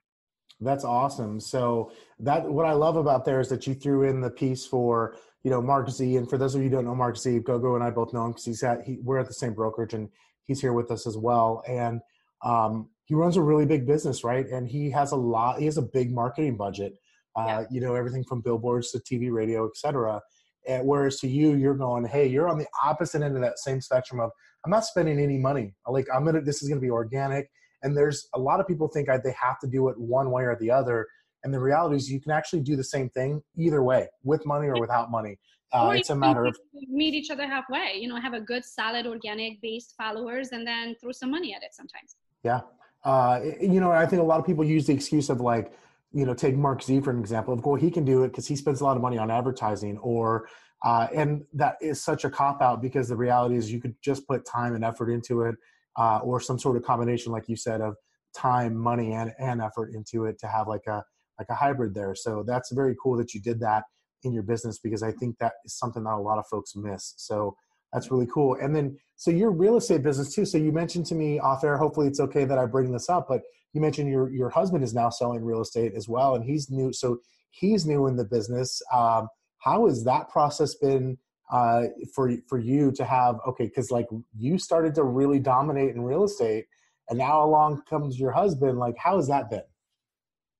[0.60, 1.40] That's awesome.
[1.40, 5.16] So that what I love about there is that you threw in the piece for
[5.42, 6.16] you know Mark Z.
[6.16, 8.26] And for those of you who don't know Mark Z, GoGo and I both know
[8.26, 10.08] him because he's at he, we're at the same brokerage and
[10.44, 11.64] he's here with us as well.
[11.66, 12.00] And
[12.44, 14.46] um, he runs a really big business, right?
[14.46, 15.58] And he has a lot.
[15.58, 16.94] He has a big marketing budget.
[17.36, 17.64] Uh, yeah.
[17.70, 20.20] You know everything from billboards to TV, radio, etc.
[20.66, 23.80] And whereas to you, you're going, hey, you're on the opposite end of that same
[23.80, 24.30] spectrum of
[24.64, 25.74] I'm not spending any money.
[25.86, 27.50] Like I'm gonna, this is gonna be organic.
[27.82, 30.56] And there's a lot of people think they have to do it one way or
[30.60, 31.06] the other.
[31.44, 34.66] And the reality is, you can actually do the same thing either way, with money
[34.66, 35.38] or without money.
[35.72, 37.94] Uh, it's a matter of meet each other halfway.
[37.96, 41.74] You know, have a good, solid, organic-based followers, and then throw some money at it
[41.74, 42.16] sometimes.
[42.48, 42.60] Yeah,
[43.04, 45.70] uh, you know, I think a lot of people use the excuse of like,
[46.12, 47.52] you know, take Mark Z for an example.
[47.52, 49.98] Of course, he can do it because he spends a lot of money on advertising,
[49.98, 50.48] or
[50.82, 54.26] uh, and that is such a cop out because the reality is you could just
[54.26, 55.56] put time and effort into it
[55.96, 57.94] uh, or some sort of combination, like you said, of
[58.34, 61.04] time, money, and, and effort into it to have like a
[61.38, 62.14] like a hybrid there.
[62.14, 63.84] So that's very cool that you did that
[64.24, 67.14] in your business because I think that is something that a lot of folks miss.
[67.18, 67.54] So
[67.92, 68.56] that's really cool.
[68.60, 70.44] And then so your real estate business too.
[70.44, 71.76] So you mentioned to me off air.
[71.76, 73.42] Hopefully it's okay that I bring this up, but
[73.74, 76.92] you mentioned your your husband is now selling real estate as well, and he's new.
[76.92, 77.18] So
[77.50, 78.80] he's new in the business.
[78.94, 79.28] Um,
[79.58, 81.18] how has that process been?
[81.50, 86.02] uh, for for you to have okay because like you started to really dominate in
[86.02, 86.66] real estate
[87.08, 89.62] and now along comes your husband like how has that been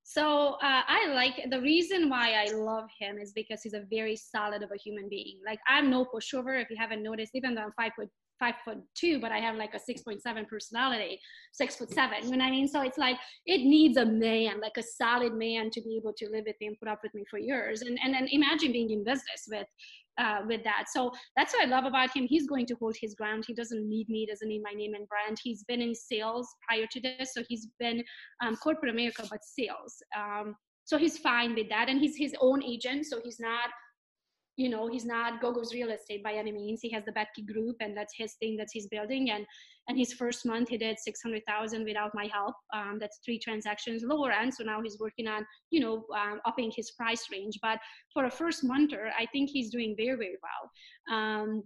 [0.02, 4.16] so uh, i like the reason why i love him is because he's a very
[4.16, 7.62] solid of a human being like i'm no pushover if you haven't noticed even though
[7.64, 8.08] i'm five foot
[8.38, 11.20] five foot two, but I have like a six point seven personality,
[11.53, 12.18] six foot seven.
[12.24, 12.68] You know what I mean?
[12.68, 16.29] So it's like it needs a man, like a solid man, to be able to
[16.31, 17.83] live with me and put up with me for years.
[17.83, 19.66] And and then imagine being in business with
[20.18, 20.87] uh, with that.
[20.92, 22.27] So that's what I love about him.
[22.27, 23.44] He's going to hold his ground.
[23.46, 25.38] He doesn't need me, doesn't need my name and brand.
[25.42, 28.03] He's been in sales prior to this, so he's been
[28.44, 30.03] um, corporate America, but sales.
[30.16, 33.68] Um, so he's fine with that, and he's his own agent, so he's not
[34.58, 36.80] you know he's not gogo's real estate by any means.
[36.82, 39.30] He has the Bethke group and that's his thing that he's building.
[39.30, 39.46] And
[39.88, 42.56] and his first month he did 600000 without my help.
[42.74, 44.52] Um, that's three transactions lower end.
[44.52, 47.58] So now he's working on you know um, upping his price range.
[47.62, 47.78] But
[48.12, 51.16] for a first monther i think he's doing very very well.
[51.16, 51.62] Um,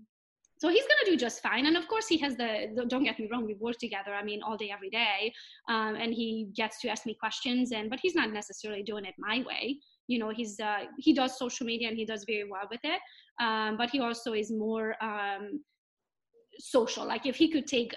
[0.59, 1.67] so he's going to do just fine.
[1.67, 4.43] And of course he has the, don't get me wrong we work together i mean
[4.43, 5.33] all day every day.
[5.69, 9.15] Um, and he gets to ask me questions and but he's not necessarily doing it
[9.19, 9.79] my way
[10.09, 13.01] you know he's uh, he does social media and he does very well with it
[13.41, 15.61] um, but he also is more um,
[16.59, 17.07] social.
[17.07, 17.95] Like if he could take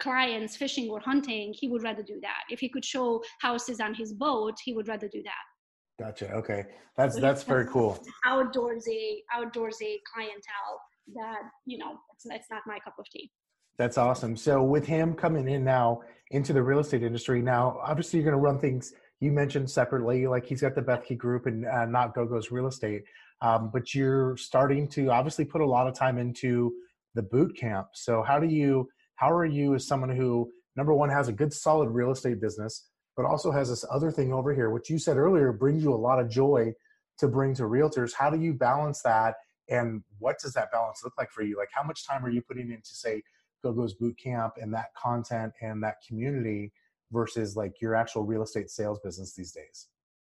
[0.00, 2.44] clients fishing or hunting he would rather do that.
[2.50, 6.04] If he could show houses on his boat he would rather do that.
[6.04, 6.30] Gotcha.
[6.32, 6.66] Okay.
[6.96, 8.02] That's so that's very cool.
[8.26, 10.80] outdoorsy outdoorsy clientele
[11.14, 13.30] that you know it's, it's not my cup of tea.
[13.76, 14.36] That's awesome.
[14.36, 18.40] So with him coming in now into the real estate industry now obviously you're going
[18.40, 22.14] to run things you mentioned separately, like he's got the Bethke Group and uh, not
[22.14, 23.02] GoGo's real estate,
[23.42, 26.72] um, but you're starting to obviously put a lot of time into
[27.14, 27.88] the boot camp.
[27.94, 31.52] So how do you, how are you as someone who number one has a good
[31.52, 35.16] solid real estate business, but also has this other thing over here, which you said
[35.16, 36.72] earlier brings you a lot of joy
[37.18, 38.12] to bring to realtors.
[38.12, 39.34] How do you balance that?
[39.68, 41.56] And what does that balance look like for you?
[41.56, 43.22] Like how much time are you putting into say
[43.64, 46.72] GoGo's boot camp and that content and that community?
[47.12, 49.88] Versus like your actual real estate sales business these days?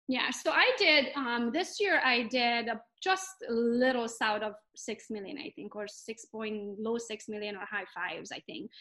[0.10, 2.02] Yeah, so I did um, this year.
[2.04, 2.68] I did
[3.02, 7.56] just a little south of six million, I think, or six point low six million
[7.56, 8.72] or high fives, I think.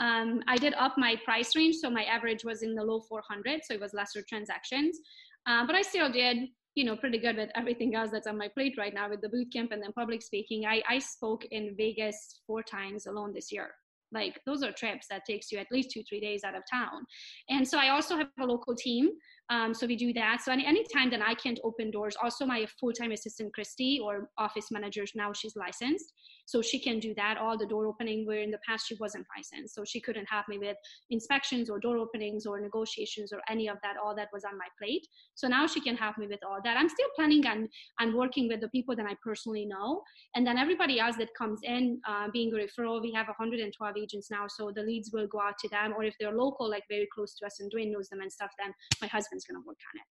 [0.00, 3.60] Um, I did up my price range, so my average was in the low 400,
[3.64, 4.98] so it was lesser transactions.
[5.46, 8.48] Uh, but I still did, you know, pretty good with everything else that's on my
[8.48, 10.64] plate right now with the boot camp and then public speaking.
[10.64, 13.72] I, I spoke in Vegas four times alone this year
[14.12, 17.04] like those are trips that takes you at least two three days out of town.
[17.48, 19.10] And so i also have a local team
[19.50, 20.42] um, so we do that.
[20.42, 24.70] So any anytime that I can't open doors, also my full-time assistant Christy or office
[24.70, 26.12] manager now she's licensed,
[26.44, 27.38] so she can do that.
[27.38, 30.48] All the door opening where in the past she wasn't licensed, so she couldn't help
[30.48, 30.76] me with
[31.08, 33.96] inspections or door openings or negotiations or any of that.
[33.96, 35.06] All that was on my plate.
[35.34, 36.76] So now she can help me with all that.
[36.76, 37.68] I'm still planning on
[38.00, 40.02] on working with the people that I personally know,
[40.34, 43.00] and then everybody else that comes in, uh, being a referral.
[43.00, 46.14] We have 112 agents now, so the leads will go out to them, or if
[46.20, 49.08] they're local, like very close to us, and Dwayne knows them and stuff, then my
[49.08, 50.06] husband is going to work on it.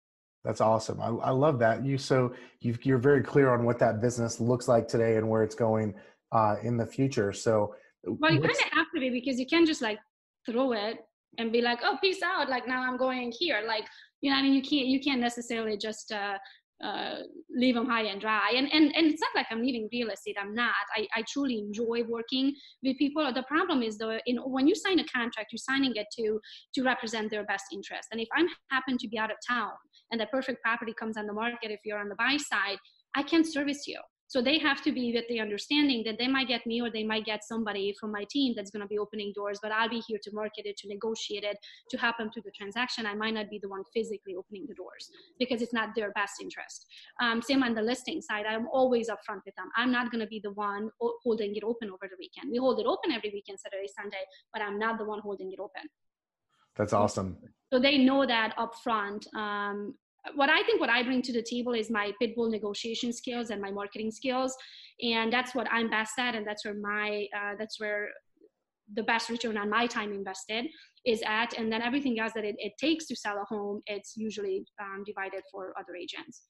[0.45, 1.01] That's awesome.
[1.01, 1.85] I, I love that.
[1.85, 5.43] You so you are very clear on what that business looks like today and where
[5.43, 5.95] it's going
[6.31, 7.33] uh, in the future.
[7.33, 9.99] So, well, you kind of have to be because you can't just like
[10.49, 10.99] throw it
[11.39, 13.65] and be like, "Oh, peace out!" Like now I'm going here.
[13.67, 13.87] Like
[14.21, 16.39] you know, I mean, you can't you can't necessarily just uh,
[16.83, 17.17] uh,
[17.55, 18.53] leave them high and dry.
[18.55, 20.37] And, and, and it's not like I'm leaving real estate.
[20.41, 20.75] I'm not.
[20.97, 23.31] I, I truly enjoy working with people.
[23.33, 26.39] The problem is though, in, when you sign a contract, you're signing it to,
[26.75, 28.09] to represent their best interest.
[28.13, 29.73] And if I'm happen to be out of town
[30.11, 32.79] and the perfect property comes on the market, if you're on the buy side,
[33.15, 34.01] I can't service you.
[34.29, 37.05] So they have to be with the understanding that they might get me or they
[37.05, 40.03] might get somebody from my team that's going to be opening doors, but I'll be
[40.07, 41.57] here to market it, to negotiate it,
[41.91, 43.07] to help them through the transaction.
[43.07, 45.09] I might not be the one physically opening the doors
[45.39, 46.87] because it's not their best interest.
[47.21, 49.71] Um, same on the listing side, I'm always upfront with them.
[49.77, 50.91] I'm not going to be the one
[51.23, 52.51] holding it open over the weekend.
[52.51, 55.61] We hold it open every weekend, Saturday, Sunday, but I'm not the one holding it
[55.61, 55.83] open.
[56.77, 57.39] That's awesome.
[57.73, 59.33] So they know that upfront.
[59.35, 59.95] Um,
[60.35, 63.61] what I think what I bring to the table is my pitbull negotiation skills and
[63.61, 64.55] my marketing skills,
[65.03, 68.09] and that's what I'm best at, and that's where my uh, that's where
[68.95, 70.67] the best return on my time invested
[71.05, 74.17] is at, and then everything else that it, it takes to sell a home, it's
[74.17, 76.43] usually um, divided for other agents.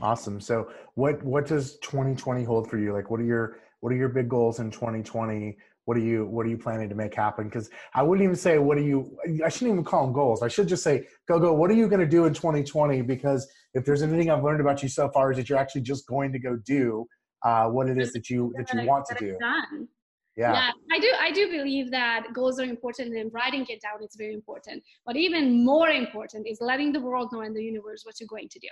[0.00, 0.40] Awesome.
[0.40, 2.92] So, what what does 2020 hold for you?
[2.92, 5.56] Like, what are your what are your big goals in 2020?
[5.84, 8.58] What are you what are you planning to make happen because i wouldn't even say
[8.58, 11.52] what are you i shouldn't even call them goals i should just say go go
[11.52, 14.82] what are you going to do in 2020 because if there's anything i've learned about
[14.82, 17.06] you so far is that you're actually just going to go do
[17.44, 19.36] uh, what it is that you that you want to do.
[20.34, 20.52] Yeah.
[20.54, 20.70] yeah.
[20.90, 21.12] I do.
[21.20, 24.82] I do believe that goals are important, and writing it down is very important.
[25.04, 28.48] But even more important is letting the world know and the universe what you're going
[28.48, 28.68] to do.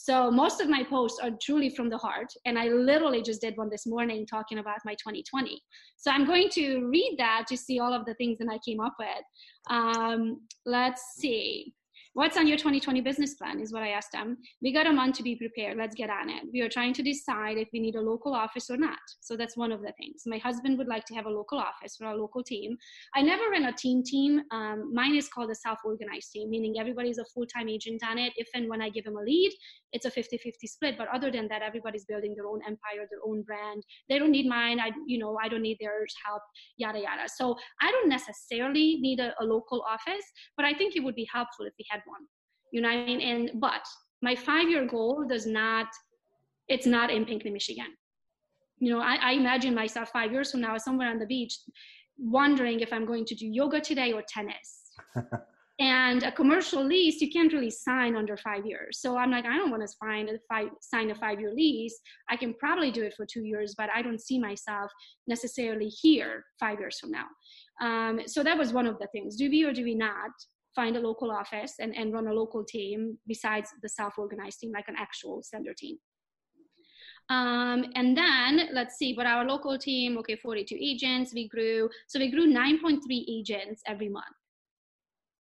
[0.00, 2.32] So most of my posts are truly from the heart.
[2.46, 5.60] And I literally just did one this morning talking about my 2020.
[5.96, 8.78] So I'm going to read that to see all of the things that I came
[8.80, 9.24] up with.
[9.68, 11.74] Um, let's see.
[12.18, 14.38] What's on your 2020 business plan is what I asked them.
[14.60, 15.76] We got a month to be prepared.
[15.78, 16.42] Let's get on it.
[16.52, 18.98] We are trying to decide if we need a local office or not.
[19.20, 20.22] So that's one of the things.
[20.26, 22.76] My husband would like to have a local office for our local team.
[23.14, 24.40] I never ran a team team.
[24.50, 28.32] Um, mine is called a self-organized team, meaning everybody's a full-time agent on it.
[28.34, 29.52] If and when I give them a lead,
[29.92, 30.98] it's a 50-50 split.
[30.98, 33.84] But other than that, everybody's building their own empire, their own brand.
[34.08, 34.80] They don't need mine.
[34.80, 35.92] I, you know, I don't need their
[36.26, 36.42] help,
[36.78, 37.28] yada, yada.
[37.32, 40.24] So I don't necessarily need a, a local office,
[40.56, 42.22] but I think it would be helpful if we had one
[42.72, 43.20] you know what i mean?
[43.20, 43.86] And but
[44.22, 45.86] my five year goal does not
[46.68, 47.96] it's not in pinckney michigan.
[48.78, 51.58] You know I, I imagine myself five years from now somewhere on the beach
[52.18, 54.92] wondering if i'm going to do yoga today or tennis.
[55.80, 58.98] And a commercial lease you can't really sign under five years.
[59.00, 61.96] So i'm like i don't want to find a five, sign a five year lease.
[62.28, 64.90] I can probably do it for two years but i don't see myself
[65.28, 67.26] necessarily here five years from now.
[67.80, 69.36] Um, so that was one of the things.
[69.36, 70.32] Do we or do we not
[70.74, 74.88] find a local office and, and run a local team besides the self-organized team, like
[74.88, 75.96] an actual sender team.
[77.30, 82.18] Um, and then let's see, but our local team, okay, 42 agents, we grew, so
[82.18, 84.24] we grew 9.3 agents every month.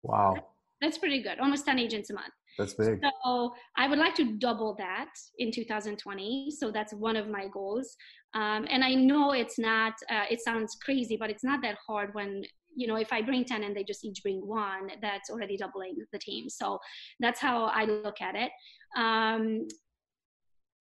[0.01, 0.35] Wow.
[0.81, 2.33] That's pretty good, almost 10 agents a month.
[2.57, 3.01] That's big.
[3.23, 5.09] So I would like to double that
[5.39, 6.51] in 2020.
[6.57, 7.95] So that's one of my goals.
[8.33, 12.13] Um, and I know it's not, uh, it sounds crazy, but it's not that hard
[12.13, 12.43] when
[12.75, 15.95] you know if i bring 10 and they just each bring one that's already doubling
[16.11, 16.79] the team so
[17.19, 18.51] that's how i look at it
[18.97, 19.67] um,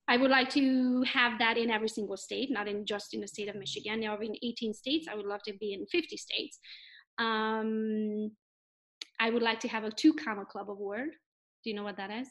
[0.06, 3.26] I would like to have that in every single state, not in just in the
[3.26, 4.00] state of Michigan.
[4.00, 6.58] Now, in 18 states, I would love to be in 50 states.
[7.18, 8.30] Um,
[9.18, 11.10] I would like to have a two comma club award.
[11.62, 12.28] Do you know what that is?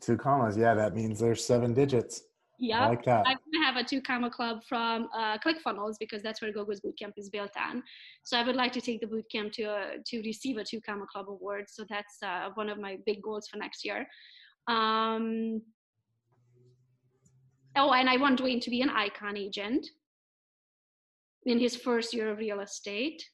[0.00, 2.22] Two commas, yeah, that means there's seven digits.
[2.62, 3.26] Yeah, I like that.
[3.26, 7.30] I have a two comma club from uh, ClickFunnels because that's where GoGo's Bootcamp is
[7.30, 7.82] built on.
[8.22, 11.06] So I would like to take the bootcamp to uh, to receive a two comma
[11.10, 11.64] club award.
[11.68, 14.06] So that's uh, one of my big goals for next year.
[14.68, 15.62] Um,
[17.76, 19.86] oh, and I want Dwayne to be an icon agent
[21.46, 23.24] in his first year of real estate.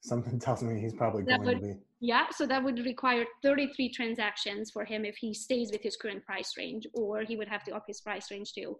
[0.00, 1.80] Something tells me he's probably that going would, to be.
[2.00, 6.24] Yeah, so that would require 33 transactions for him if he stays with his current
[6.24, 8.78] price range, or he would have to up his price range to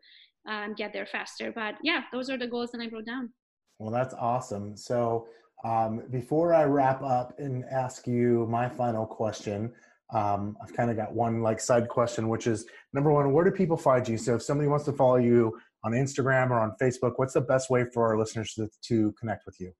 [0.48, 1.52] um, get there faster.
[1.54, 3.30] But yeah, those are the goals that I wrote down.
[3.78, 4.74] Well, that's awesome.
[4.74, 5.28] So
[5.64, 9.72] um, before I wrap up and ask you my final question,
[10.14, 13.50] um, I've kind of got one like side question, which is number one, where do
[13.50, 14.16] people find you?
[14.16, 17.70] So if somebody wants to follow you on Instagram or on Facebook, what's the best
[17.70, 19.72] way for our listeners to, to connect with you?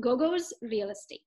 [0.00, 1.20] GoGo's Real Estate.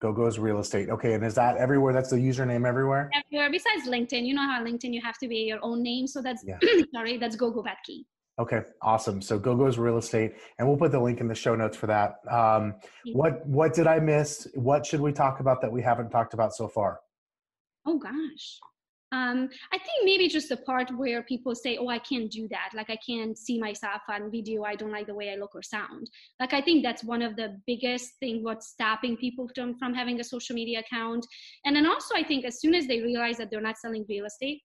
[0.00, 0.88] GoGo's Real Estate.
[0.88, 1.92] Okay, and is that everywhere?
[1.92, 3.10] That's the username everywhere?
[3.14, 4.24] Everywhere besides LinkedIn.
[4.24, 6.06] You know how LinkedIn you have to be your own name.
[6.06, 6.58] So that's yeah.
[6.94, 8.04] sorry, that's GoGo Bethke.
[8.38, 9.20] Okay, awesome.
[9.20, 12.14] So GoGo's Real Estate, and we'll put the link in the show notes for that.
[12.30, 12.76] Um,
[13.12, 14.48] what what did I miss?
[14.54, 17.00] What should we talk about that we haven't talked about so far?
[17.86, 18.60] Oh gosh
[19.12, 22.70] um, I think maybe just the part where people say, "Oh, I can't do that.
[22.74, 24.62] Like I can't see myself on video.
[24.62, 27.34] I don't like the way I look or sound." Like I think that's one of
[27.36, 31.26] the biggest thing what's stopping people from from having a social media account.
[31.64, 34.26] And then also, I think as soon as they realize that they're not selling real
[34.26, 34.62] estate,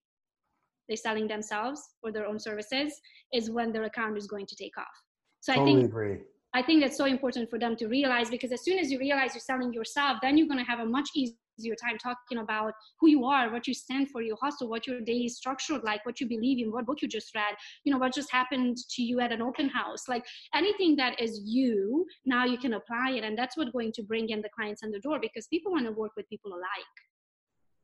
[0.88, 3.00] they're selling themselves or their own services
[3.32, 4.96] is when their account is going to take off
[5.40, 6.18] so totally i think agree
[6.54, 9.34] i think that's so important for them to realize because as soon as you realize
[9.34, 11.36] you're selling yourself then you're going to have a much easier
[11.76, 15.18] time talking about who you are what you stand for your hustle what your day
[15.18, 17.54] is structured like what you believe in what book you just read
[17.84, 20.08] you know what just happened to you at an open house.
[20.08, 24.02] Like anything that is you now you can apply it and that's what's going to
[24.02, 26.96] bring in the clients in the door because people want to work with people alike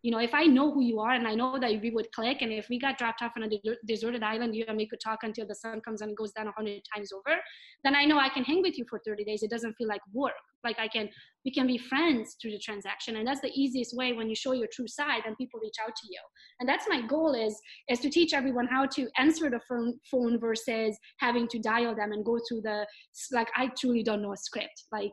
[0.02, 2.38] you know, if I know who you are and I know that we would click,
[2.42, 5.20] and if we got dropped off on a deserted island, you and me could talk
[5.22, 7.38] until the sun comes and goes down a hundred times over,
[7.84, 9.44] then I know I can hang with you for 30 days.
[9.44, 10.32] It doesn't feel like work.
[10.64, 11.08] Like I can,
[11.44, 14.52] we can be friends through the transaction, and that's the easiest way when you show
[14.52, 16.20] your true side and people reach out to you.
[16.58, 17.56] And that's my goal is
[17.88, 22.12] is to teach everyone how to answer the phone, phone versus having to dial them
[22.12, 22.86] and go through the
[23.32, 23.48] like.
[23.56, 24.84] I truly don't know a script.
[24.92, 25.10] Like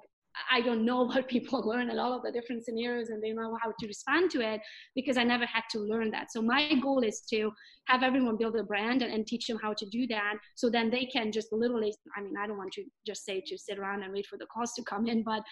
[0.51, 3.57] I don't know what people learn and all of the different scenarios and they know
[3.61, 4.61] how to respond to it
[4.95, 6.31] because I never had to learn that.
[6.31, 7.51] So my goal is to
[7.87, 10.89] have everyone build a brand and, and teach them how to do that so then
[10.89, 14.03] they can just literally, I mean, I don't want to just say to sit around
[14.03, 15.43] and wait for the calls to come in, but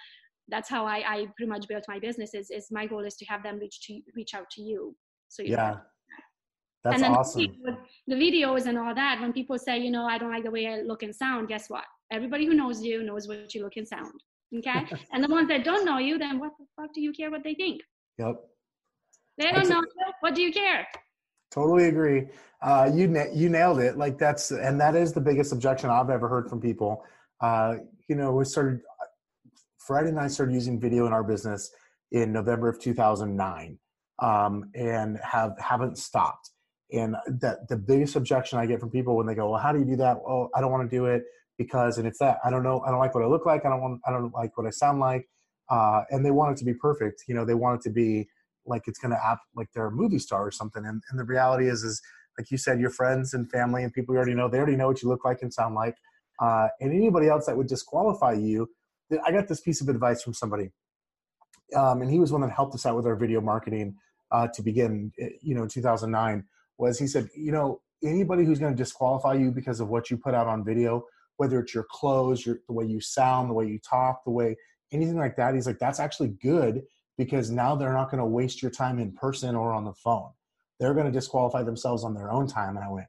[0.49, 3.25] that's how I, I pretty much built my business is, is my goal is to
[3.25, 4.95] have them reach to reach out to you.
[5.29, 5.77] So you yeah.
[6.83, 7.47] That's and then awesome.
[8.07, 10.67] The videos and all that, when people say, you know, I don't like the way
[10.67, 11.83] I look and sound, guess what?
[12.11, 14.13] Everybody who knows you knows what you look and sound.
[14.55, 14.85] Okay.
[15.11, 17.43] and the ones that don't know you, then what the fuck do you care what
[17.43, 17.81] they think?
[18.17, 18.35] Yep.
[19.37, 20.13] They don't know you.
[20.21, 20.87] What do you care?
[21.51, 22.27] Totally agree.
[22.61, 23.97] Uh, you na- you nailed it.
[23.97, 27.03] Like that's and that is the biggest objection I've ever heard from people.
[27.41, 27.75] Uh,
[28.07, 28.81] you know, we started.
[29.79, 31.71] Friday and I started using video in our business
[32.11, 33.79] in November of 2009,
[34.19, 36.51] um, and have haven't stopped.
[36.91, 39.79] And that the biggest objection I get from people when they go, "Well, how do
[39.79, 41.23] you do that?" Oh, I don't want to do it
[41.57, 43.69] because and it's that i don't know i don't like what i look like i
[43.69, 45.27] don't want i don't like what i sound like
[45.69, 48.27] uh, and they want it to be perfect you know they want it to be
[48.65, 51.23] like it's going to act like they're a movie star or something and, and the
[51.23, 52.01] reality is is
[52.37, 54.87] like you said your friends and family and people you already know they already know
[54.87, 55.95] what you look like and sound like
[56.39, 58.69] uh, and anybody else that would disqualify you
[59.25, 60.69] i got this piece of advice from somebody
[61.75, 63.95] um, and he was one that helped us out with our video marketing
[64.31, 66.45] uh, to begin eh, you know in 2009
[66.77, 70.17] was he said you know anybody who's going to disqualify you because of what you
[70.17, 71.03] put out on video
[71.37, 74.55] whether it's your clothes, your, the way you sound, the way you talk, the way
[74.91, 75.55] anything like that.
[75.55, 76.83] He's like, that's actually good
[77.17, 80.29] because now they're not going to waste your time in person or on the phone.
[80.79, 82.75] They're going to disqualify themselves on their own time.
[82.75, 83.07] And I went,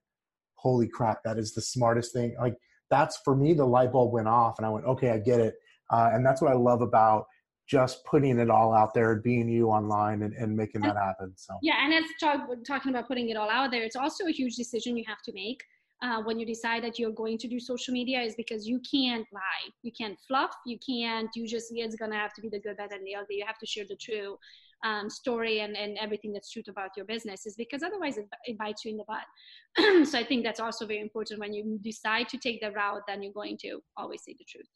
[0.55, 2.35] holy crap, that is the smartest thing.
[2.41, 2.57] Like,
[2.91, 5.55] that's for me, the light bulb went off, and I went, okay, I get it.
[5.91, 7.26] Uh, and that's what I love about
[7.68, 11.35] just putting it all out there, and being you online, and, and making that happen.
[11.37, 13.83] So yeah, and it's talk, talking about putting it all out there.
[13.83, 15.62] It's also a huge decision you have to make
[16.03, 19.27] uh, when you decide that you're going to do social media is because you can't
[19.33, 19.69] lie.
[19.83, 20.55] You can't fluff.
[20.65, 23.37] You can't you just it's gonna have to be the good bad and the ugly.
[23.37, 24.39] You have to share the true
[24.85, 28.59] um, story and, and everything that's true about your business is because otherwise it, it
[28.59, 30.07] bites you in the butt.
[30.09, 33.23] So i think that's also very important when you decide to take the route then
[33.23, 34.69] you're going to always say the truth.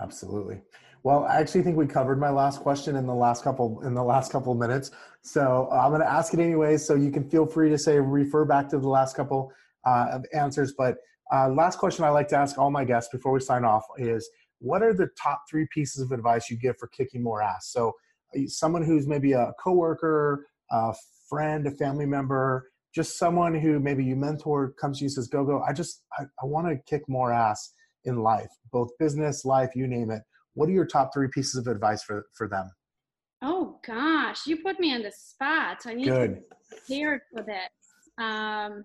[0.00, 0.60] Absolutely.
[1.02, 4.02] Well i actually think we covered my last question in the last couple in the
[4.02, 4.90] last couple minutes.
[5.22, 6.76] So i'm going to ask it anyway.
[6.78, 9.52] so you can feel free to say refer back to the last couple
[9.84, 10.74] uh, of answers.
[10.76, 10.96] But
[11.32, 14.28] uh, last question I like to ask all my guests before we sign off is
[14.58, 17.70] what are the top three pieces of advice you give for kicking more ass?
[17.70, 17.92] So
[18.36, 20.94] uh, someone who's maybe a coworker, a
[21.28, 25.28] friend, a family member, just someone who maybe you mentor comes to you and says,
[25.28, 27.72] go, go, I just, I, I want to kick more ass
[28.04, 30.22] in life, both business, life, you name it.
[30.54, 32.70] What are your top three pieces of advice for, for them?
[33.42, 35.78] Oh gosh, you put me on the spot.
[35.86, 36.28] I need Good.
[36.28, 36.42] to be
[36.76, 37.70] prepared for this.
[38.18, 38.84] Um,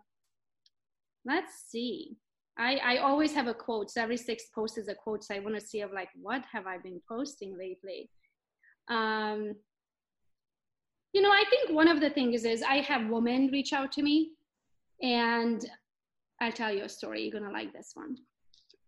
[1.25, 2.17] let's see.
[2.57, 3.91] I, I always have a quote.
[3.91, 5.23] So every six posts is a quote.
[5.23, 8.09] So I want to see of like, what have I been posting lately?
[8.89, 9.55] Um,
[11.11, 14.01] you know, I think one of the things is I have women reach out to
[14.01, 14.31] me
[15.01, 15.65] and
[16.41, 17.23] I'll tell you a story.
[17.23, 18.15] You're going to like this one.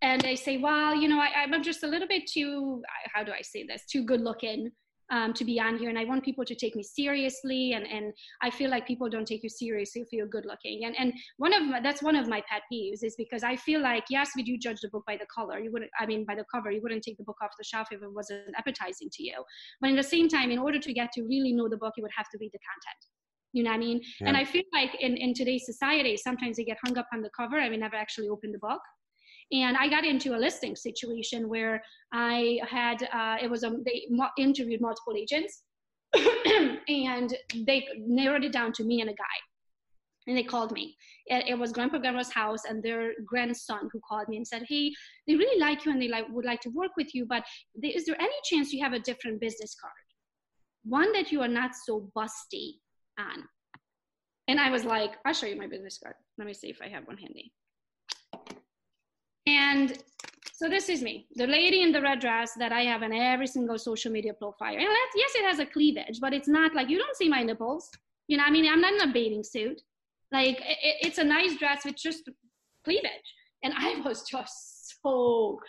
[0.01, 2.83] And they say, well, you know, I, I'm just a little bit too,
[3.13, 4.71] how do I say this, too good looking
[5.10, 8.14] um, to be on here and i want people to take me seriously and, and
[8.41, 11.53] i feel like people don't take you seriously if you're good looking and, and one
[11.53, 14.43] of my, that's one of my pet peeves is because i feel like yes we
[14.43, 16.82] do judge the book by the color you wouldn't i mean by the cover you
[16.82, 19.43] wouldn't take the book off the shelf if it wasn't appetizing to you
[19.82, 22.03] but at the same time in order to get to really know the book you
[22.03, 23.05] would have to read the content
[23.53, 24.01] you know what I mean?
[24.20, 24.28] Yeah.
[24.28, 27.30] And I feel like in, in today's society, sometimes they get hung up on the
[27.36, 27.58] cover.
[27.58, 28.82] and mean, never actually open the book.
[29.51, 31.81] And I got into a listing situation where
[32.11, 35.63] I had, uh, it was, a, they interviewed multiple agents
[36.87, 37.35] and
[37.65, 39.37] they narrowed it down to me and a guy.
[40.27, 40.97] And they called me.
[41.27, 44.91] It, it was Grandpa Grandma's house and their grandson who called me and said, "Hey,
[45.25, 47.45] they really like you and they like would like to work with you, but
[47.81, 49.93] is there any chance you have a different business card,
[50.83, 52.73] one that you are not so busty
[53.17, 53.45] on?"
[54.49, 56.15] And I was like, I'll show you my business card.
[56.37, 57.53] Let me see if I have one handy.
[59.47, 59.97] And
[60.53, 63.47] so this is me, the lady in the red dress that I have in every
[63.47, 64.73] single social media profile.
[64.73, 64.81] And
[65.15, 67.89] yes, it has a cleavage, but it's not like you don't see my nipples.
[68.27, 69.81] You know, I mean, I'm not in a bathing suit.
[70.31, 72.29] Like it, it's a nice dress with just
[72.83, 73.33] cleavage.
[73.63, 75.59] And I was just so,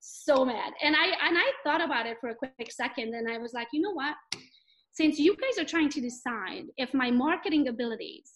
[0.00, 0.72] so mad.
[0.82, 3.68] And I and I thought about it for a quick second, and I was like,
[3.72, 4.16] you know what?
[4.92, 8.32] Since you guys are trying to decide if my marketing abilities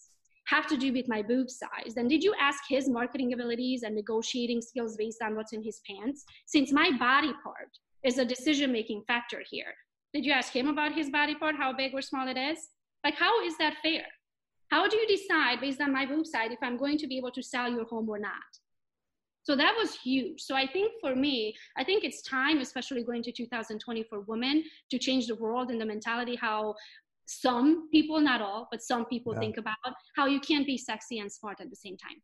[0.46, 3.94] have to do with my boob size, then did you ask his marketing abilities and
[3.94, 6.24] negotiating skills based on what's in his pants?
[6.46, 9.74] Since my body part is a decision making factor here,
[10.12, 12.58] did you ask him about his body part, how big or small it is?
[13.04, 14.04] Like, how is that fair?
[14.70, 17.30] How do you decide based on my boob size if I'm going to be able
[17.32, 18.32] to sell your home or not?
[19.44, 20.40] So that was huge.
[20.40, 24.62] So I think for me, I think it's time, especially going to 2020 for women
[24.90, 26.74] to change the world and the mentality how
[27.26, 29.40] some people, not all, but some people yeah.
[29.40, 29.76] think about
[30.16, 32.20] how you can't be sexy and smart at the same time.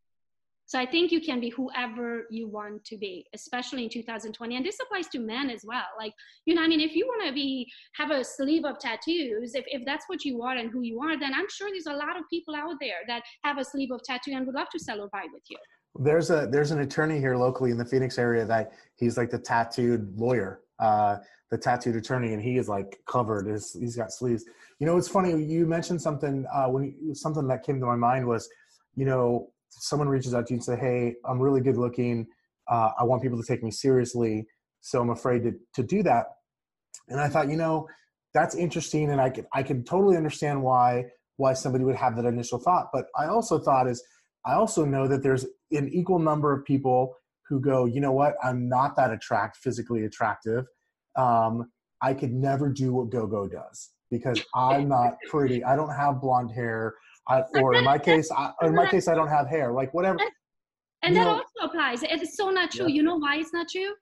[0.68, 4.54] So I think you can be whoever you want to be, especially in 2020.
[4.54, 5.86] And this applies to men as well.
[5.98, 6.12] Like,
[6.44, 9.64] you know, I mean, if you want to be, have a sleeve of tattoos, if,
[9.68, 12.18] if that's what you are and who you are, then I'm sure there's a lot
[12.18, 15.00] of people out there that have a sleeve of tattoo and would love to sell
[15.00, 15.56] or buy with you.
[15.98, 19.38] There's a, there's an attorney here locally in the Phoenix area that he's like the
[19.38, 21.16] tattooed lawyer, uh,
[21.50, 23.46] the tattooed attorney, and he is like covered.
[23.46, 24.44] His, he's got sleeves.
[24.78, 25.42] You know, it's funny.
[25.42, 28.48] You mentioned something, uh, when you, something that came to my mind was,
[28.94, 32.26] you know, someone reaches out to you and say, "Hey, I'm really good looking.
[32.70, 34.46] Uh, I want people to take me seriously,
[34.80, 36.26] so I'm afraid to to do that."
[37.08, 37.88] And I thought, you know,
[38.34, 42.24] that's interesting, and I could I can totally understand why why somebody would have that
[42.24, 42.88] initial thought.
[42.92, 44.02] But I also thought is
[44.44, 47.14] I also know that there's an equal number of people
[47.48, 50.66] who go, you know what, I'm not that attract physically attractive.
[51.18, 55.62] Um, I could never do what GoGo does because I'm not pretty.
[55.64, 56.94] I don't have blonde hair.
[57.28, 59.72] I, or in my case, I, in my case, I don't have hair.
[59.72, 60.18] Like whatever.
[61.02, 62.02] And that know, also applies.
[62.02, 62.86] It's so not true.
[62.88, 62.94] Yeah.
[62.94, 63.92] You know why it's not true?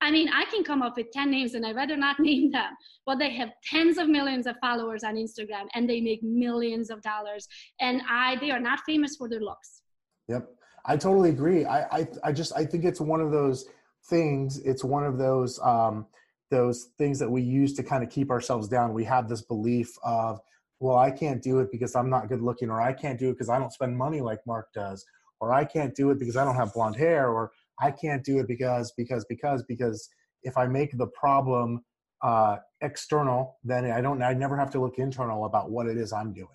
[0.00, 2.72] I mean, I can come up with 10 names and I'd rather not name them,
[3.06, 7.00] but they have tens of millions of followers on Instagram and they make millions of
[7.02, 7.48] dollars.
[7.80, 9.82] And I, they are not famous for their looks.
[10.28, 10.48] Yep.
[10.84, 11.64] I totally agree.
[11.64, 13.66] I, I, I just, I think it's one of those
[14.04, 14.58] things.
[14.60, 16.06] It's one of those, um,
[16.50, 18.92] those things that we use to kind of keep ourselves down.
[18.92, 20.40] We have this belief of,
[20.80, 23.32] well, I can't do it because I'm not good looking, or I can't do it
[23.32, 25.04] because I don't spend money like Mark does,
[25.40, 28.38] or I can't do it because I don't have blonde hair, or I can't do
[28.38, 30.08] it because, because, because, because
[30.42, 31.82] if I make the problem
[32.22, 36.12] uh, external, then I don't, I never have to look internal about what it is
[36.12, 36.48] I'm doing.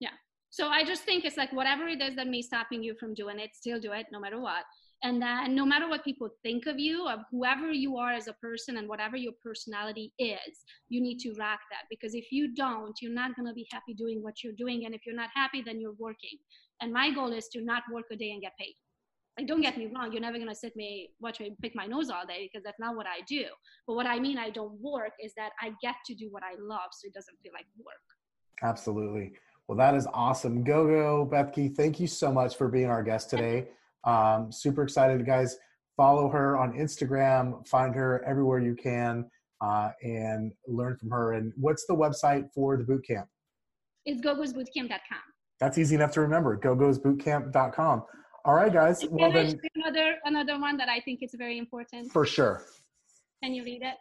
[0.00, 0.10] Yeah.
[0.50, 3.38] So I just think it's like whatever it is that may stopping you from doing
[3.38, 4.64] it, still do it no matter what
[5.02, 8.32] and that no matter what people think of you of whoever you are as a
[8.34, 11.84] person and whatever your personality is you need to rock that.
[11.88, 14.84] Because if you don't you're not going to be happy doing what you're doing.
[14.84, 16.38] And if you're not happy then you're working.
[16.80, 18.74] And my goal is to not work a day and get paid.
[19.38, 21.86] Like don't get me wrong you're never going to sit me watch me pick my
[21.86, 23.44] nose all day because that's not what i do.
[23.86, 26.60] But what i mean i don't work is that i get to do what i
[26.60, 27.94] love so it doesn't feel like work.
[28.62, 29.32] Absolutely.
[29.66, 30.62] Well that is awesome.
[30.62, 31.74] Go go bethke.
[31.74, 33.68] Thank you so much for being our guest today
[34.04, 35.56] um, super excited, guys.
[35.96, 39.28] Follow her on Instagram, find her everywhere you can,
[39.60, 41.34] uh, and learn from her.
[41.34, 43.28] And what's the website for the boot camp?
[44.06, 45.18] It's gogosbootcamp.com.
[45.60, 46.56] That's easy enough to remember.
[46.58, 48.04] Gogosbootcamp.com.
[48.46, 49.04] All right, guys.
[49.10, 52.10] Well, then another another one that I think is very important.
[52.10, 52.64] For sure.
[53.42, 53.96] Can you read it?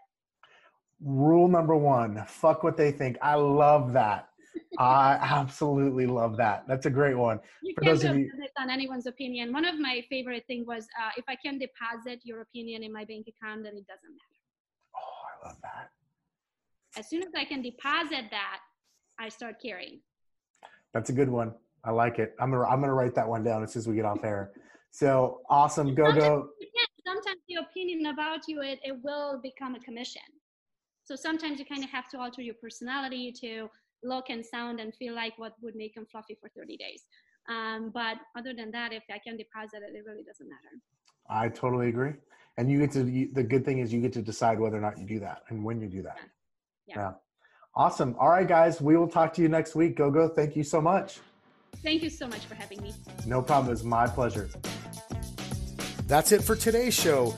[1.01, 3.17] Rule number one: fuck what they think.
[3.21, 4.29] I love that.
[4.78, 6.65] I absolutely love that.
[6.67, 7.39] That's a great one.
[7.63, 8.30] You For can't those you...
[8.59, 9.51] on anyone's opinion.
[9.51, 13.03] One of my favorite thing was uh, if I can deposit your opinion in my
[13.05, 14.39] bank account, then it doesn't matter.
[14.95, 15.89] Oh, I love that.
[16.97, 18.59] As soon as I can deposit that,
[19.20, 20.01] I start caring.
[20.93, 21.53] That's a good one.
[21.84, 22.36] I like it.
[22.39, 24.51] I'm gonna I'm gonna write that one down as soon as we get off air.
[24.91, 25.93] So awesome.
[25.93, 26.49] Go go.
[27.05, 30.24] Sometimes the opinion about you it, it will become a commission.
[31.03, 33.70] So sometimes you kind of have to alter your personality to
[34.03, 37.03] look and sound and feel like what would make them fluffy for 30 days.
[37.49, 40.81] Um, but other than that, if I can deposit it, it really doesn't matter.
[41.29, 42.13] I totally agree.
[42.57, 44.81] And you get to, you, the good thing is you get to decide whether or
[44.81, 46.17] not you do that and when you do that.
[46.87, 46.95] Yeah.
[46.95, 47.11] yeah.
[47.75, 48.15] Awesome.
[48.19, 49.95] All right, guys, we will talk to you next week.
[49.95, 50.27] Go, go.
[50.27, 51.19] Thank you so much.
[51.83, 52.93] Thank you so much for having me.
[53.25, 53.71] No problem.
[53.71, 54.49] It's my pleasure.
[56.07, 57.37] That's it for today's show.